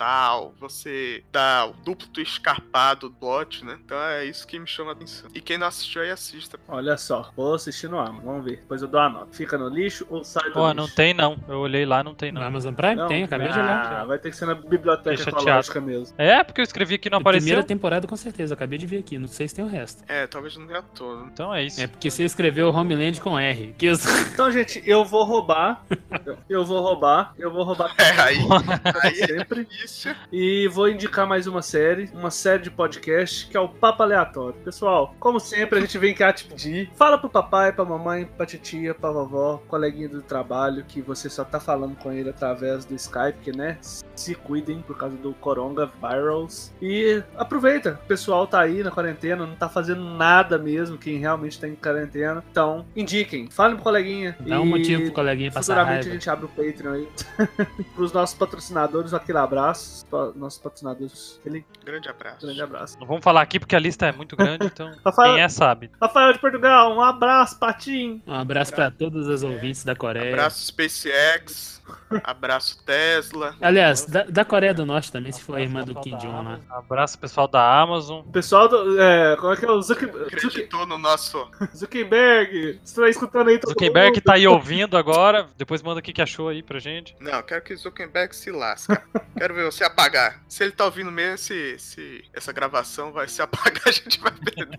[0.60, 3.78] você dá o duplo escarpado do plot, né?
[3.84, 5.30] Então é isso que me chama a atenção.
[5.34, 6.58] E quem não assistiu aí assista.
[6.68, 8.56] Olha só, vou assistir no Amazon, vamos ver.
[8.56, 9.28] Depois eu dou a nota.
[9.32, 10.76] Fica no lixo ou sai do Ó, lixo?
[10.76, 11.36] não tem não.
[11.48, 12.46] Eu olhei lá, não tem No não.
[12.46, 13.08] Amazon Prime Não?
[13.08, 14.06] tem, acabei de ah, olhar.
[14.06, 16.14] vai ter que ser na biblioteca ecológica mesmo.
[16.18, 17.46] É, porque eu escrevi aqui e não apareceu.
[17.46, 19.18] primeira temporada, com certeza, acabei de ver aqui.
[19.18, 20.02] Não sei se tem o resto.
[20.08, 21.24] É, talvez não tenha todo.
[21.32, 21.80] Então é isso.
[21.80, 23.74] É porque você escreveu Homeland com R.
[23.78, 23.92] Que.
[24.32, 25.84] Então, gente, eu vou roubar.
[26.48, 27.34] eu- vou roubar.
[27.38, 28.38] Eu vou roubar É, aí,
[29.02, 29.68] aí sempre.
[29.82, 30.14] Difícil.
[30.32, 34.54] E vou indicar mais uma série, uma série de podcast, que é o Papo Aleatório.
[34.64, 36.90] Pessoal, como sempre, a gente vem cá te pedir.
[36.94, 41.44] Fala pro papai, pra mamãe, pra titia, pra vovó, coleguinha do trabalho, que você só
[41.44, 43.78] tá falando com ele através do Skype, que, né?
[44.14, 46.72] Se cuidem por causa do Coronga Virals.
[46.80, 51.58] E aproveita, o pessoal tá aí na quarentena, não tá fazendo nada mesmo, quem realmente
[51.58, 52.44] tá em quarentena.
[52.50, 54.36] Então, indiquem, falem pro coleguinha.
[54.40, 56.10] Dá um E motivo pro coleguinha passar Futuramente raiva.
[56.10, 57.08] a gente abre o Patreon aí.
[57.94, 59.61] Pros nossos patrocinadores, aquele abraço.
[60.08, 62.44] Pra nossos patrocinadores, aquele Grande abraço.
[62.46, 62.98] grande abraço.
[62.98, 65.90] Não vamos falar aqui porque a lista é muito grande, então Rafael, quem é sabe.
[66.00, 68.22] Rafael de Portugal, um abraço, Patinho.
[68.26, 70.32] Um abraço pra todos os ouvintes da Coreia.
[70.32, 71.81] Abraço SpaceX.
[72.24, 73.56] Abraço Tesla.
[73.60, 76.60] Aliás, da, da Coreia do Norte também, se for a irmã do Kim Jong lá.
[76.70, 78.20] Abraço pessoal da Amazon.
[78.20, 79.00] O pessoal do.
[79.00, 81.48] É, como é que é o Zucker, Zucker, Acreditou no nosso.
[81.76, 82.80] Zuckerberg?
[82.82, 84.22] Você tá escutando aí todo Zuckerberg mundo?
[84.22, 85.48] tá aí ouvindo agora.
[85.56, 87.16] Depois manda o que, que achou aí pra gente.
[87.20, 89.02] Não, eu quero que Zuckerberg se lasca.
[89.36, 90.42] quero ver você apagar.
[90.48, 94.32] Se ele tá ouvindo mesmo, se, se essa gravação vai se apagar, a gente vai
[94.32, 94.78] perder.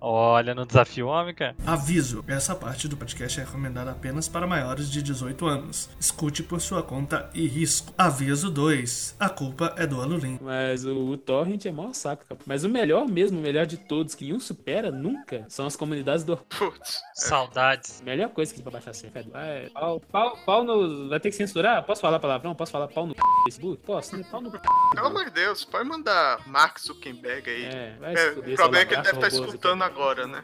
[0.00, 1.56] Olha, no desafio homem, cara.
[1.66, 5.90] Aviso: essa parte do podcast é recomendada apenas para maiores de 18 anos.
[6.18, 7.94] Escute por sua conta e risco.
[7.96, 10.36] Aviso 2: a culpa é do Alulim.
[10.42, 12.40] Mas o, o Torrent é maior saco, cara.
[12.44, 16.24] Mas o melhor mesmo, o melhor de todos, que nenhum supera nunca, são as comunidades
[16.24, 17.00] do Putz.
[17.14, 18.02] Saudades.
[18.04, 19.26] Melhor coisa que tem pra baixar assim, cara.
[19.34, 21.08] É, pau, pau, pau no.
[21.08, 21.84] Vai ter que censurar?
[21.84, 22.52] Posso falar palavrão?
[22.52, 23.14] Posso falar pau no
[23.44, 23.80] Facebook?
[23.86, 24.24] Posso, né?
[24.28, 24.50] Pau no.
[24.50, 27.64] Pelo amor de Deus, pode mandar Mark Zuckerberg aí.
[27.64, 30.42] É, vai É, o problema é que ele deve estar robô, escutando agora, né?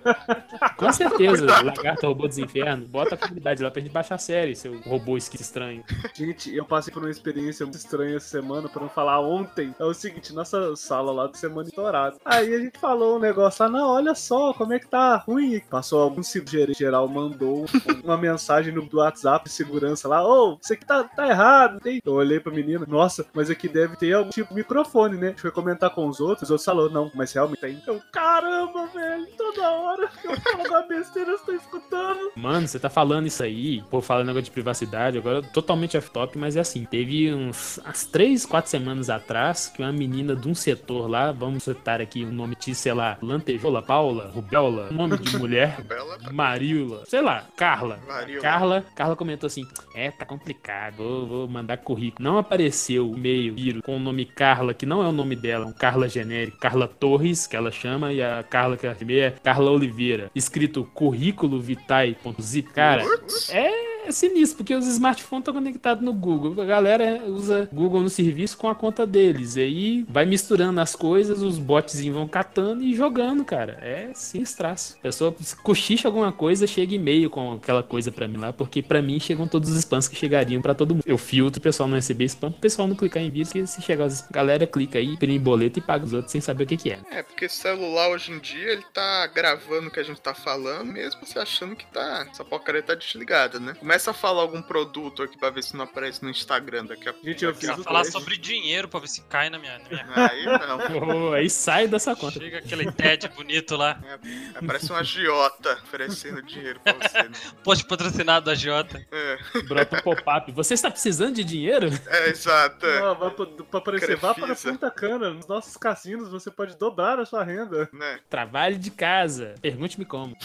[0.77, 2.87] Com certeza, Lagarto Robô dos Infernos.
[2.87, 5.85] Bota a comunidade lá pra gente baixar a série, seu robô esquisito estranho.
[6.13, 9.75] Gente, eu passei por uma experiência muito estranha essa semana, pra não falar ontem.
[9.79, 12.17] É o seguinte, nossa sala lá de semana estourada.
[12.25, 15.61] Aí a gente falou um negócio lá, não, olha só como é que tá ruim.
[15.71, 17.67] Passou algum gerente geral, mandou
[18.03, 21.81] uma mensagem no do WhatsApp de segurança lá, ô, isso aqui tá, tá errado.
[21.81, 22.01] Tem.
[22.05, 25.29] Eu olhei pra menina, nossa, mas aqui deve ter algum tipo de microfone, né?
[25.29, 27.83] A gente foi comentar com os outros, os outros falaram, não, mas realmente tem.
[27.87, 32.33] Eu, caramba, velho, toda hora que eu falo uma besteira, eu estou escutando.
[32.37, 36.57] Mano, você tá falando isso aí, pô, falando negócio de privacidade, agora totalmente off-top, mas
[36.57, 41.09] é assim, teve uns, umas três, quatro semanas atrás, que uma menina de um setor
[41.09, 45.79] lá, vamos citar aqui o nome de, sei lá, Lantejola, Paula, Rubela, nome de mulher,
[46.33, 47.99] Marila, sei lá, Carla.
[48.41, 52.25] Carla, Carla comentou assim: É, tá complicado, vou, vou mandar currículo.
[52.25, 55.73] Não apareceu o e-mail com o nome Carla, que não é o nome dela, um
[55.73, 60.31] Carla genérico, Carla Torres, que ela chama, e a Carla que ela é Carla Oliveira,
[60.35, 62.73] escrito currículo vitae.zip.
[62.73, 63.03] Cara,
[63.51, 66.61] é sinistro, porque os smartphones estão conectados no Google.
[66.63, 69.57] A galera usa Google no serviço com a conta deles.
[69.57, 73.79] E aí vai misturando as coisas, os bots vão catando e jogando, cara.
[73.81, 74.97] É sinistraço.
[74.99, 79.01] A pessoa cochicha alguma coisa, chega e-mail com aquela coisa pra mim lá, porque pra
[79.01, 81.05] mim chegam todos os spams que chegariam pra todo mundo.
[81.07, 83.83] Eu filtro o pessoal não receber spam, o pessoal não clicar em vírus, que se
[83.83, 86.77] chegar, a galera clica aí, imprime boleto e paga os outros sem saber o que
[86.77, 86.99] que é.
[87.11, 90.93] É, porque celular hoje em dia ele tá gravando o que a gente tá falando,
[90.93, 92.27] mesmo você achando que tá.
[92.31, 93.75] Essa porcaria tá desligada, né?
[93.79, 97.09] Como Começa a falar algum produto aqui pra ver se não aparece no Instagram daqui
[97.09, 97.29] a pouco.
[97.29, 98.13] Gente, eu fiz Falar teste.
[98.13, 99.79] sobre dinheiro pra ver se cai na minha.
[99.79, 100.05] Na minha...
[100.29, 101.31] Aí não.
[101.33, 102.41] Aí sai dessa conta.
[102.41, 103.97] Chega aquele TED bonito lá.
[104.05, 107.23] É, parece um agiota oferecendo dinheiro pra você.
[107.23, 107.31] Né?
[107.63, 109.01] Post patrocinado da Jota.
[109.13, 110.51] É, Brota um pop-up.
[110.51, 111.89] Você está precisando de dinheiro?
[112.09, 112.85] é exato.
[112.85, 114.73] é, vai pra, pra aparecer, vá para Crefisa.
[114.73, 115.31] Punta Cana.
[115.31, 117.89] Nos nossos cassinos você pode dobrar a sua renda.
[117.93, 118.19] Né?
[118.29, 119.55] Trabalho de casa.
[119.63, 120.37] Pergunte-me como.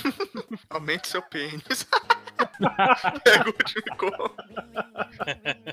[0.69, 1.87] Aumente seu pênis.
[3.23, 4.31] Pergunte-me como.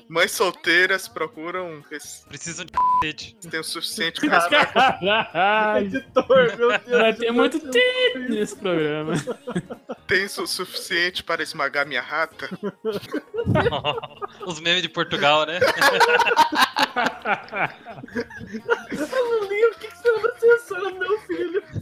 [0.08, 1.82] Mães solteiras procuram
[2.28, 3.36] Precisam de cacete.
[3.50, 4.48] tem o suficiente pra.
[4.48, 5.86] Caralho.
[5.86, 7.02] Editor, meu Deus.
[7.02, 9.14] Vai ter muito tempo nesse programa.
[10.06, 12.48] Tem o suficiente para esmagar minha rata?
[14.46, 15.58] Os memes de Portugal, né?
[18.90, 21.62] Eu não li o que, você anda acessando, meu filho.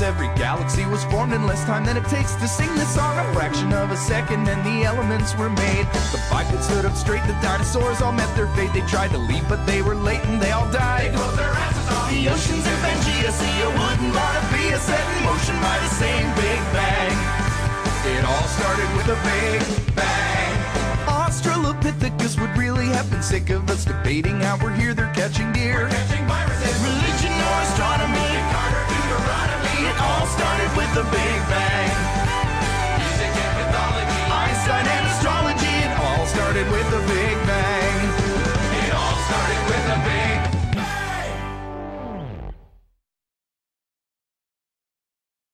[0.00, 3.18] every galaxy was formed in less time than it takes to sing this song.
[3.18, 5.86] A fraction of a second and the elements were made.
[6.12, 8.72] The bipeds stood up straight, the dinosaurs all met their fate.
[8.72, 11.12] They tried to leave, but they were late and they all died.
[11.12, 12.10] They closed their asses off.
[12.10, 13.30] The oceans in Pangea
[13.78, 17.16] wouldn't wanna be a set in motion by the same Big Bang.
[18.14, 20.54] It all started with a Big Bang.
[21.06, 24.94] Australopithecus would really have been sick of us debating how we're here.
[24.94, 25.12] They're
[30.88, 31.90] with the Big Bang.
[32.98, 37.27] Music and mythology, Einstein and astrology, it all started with the Big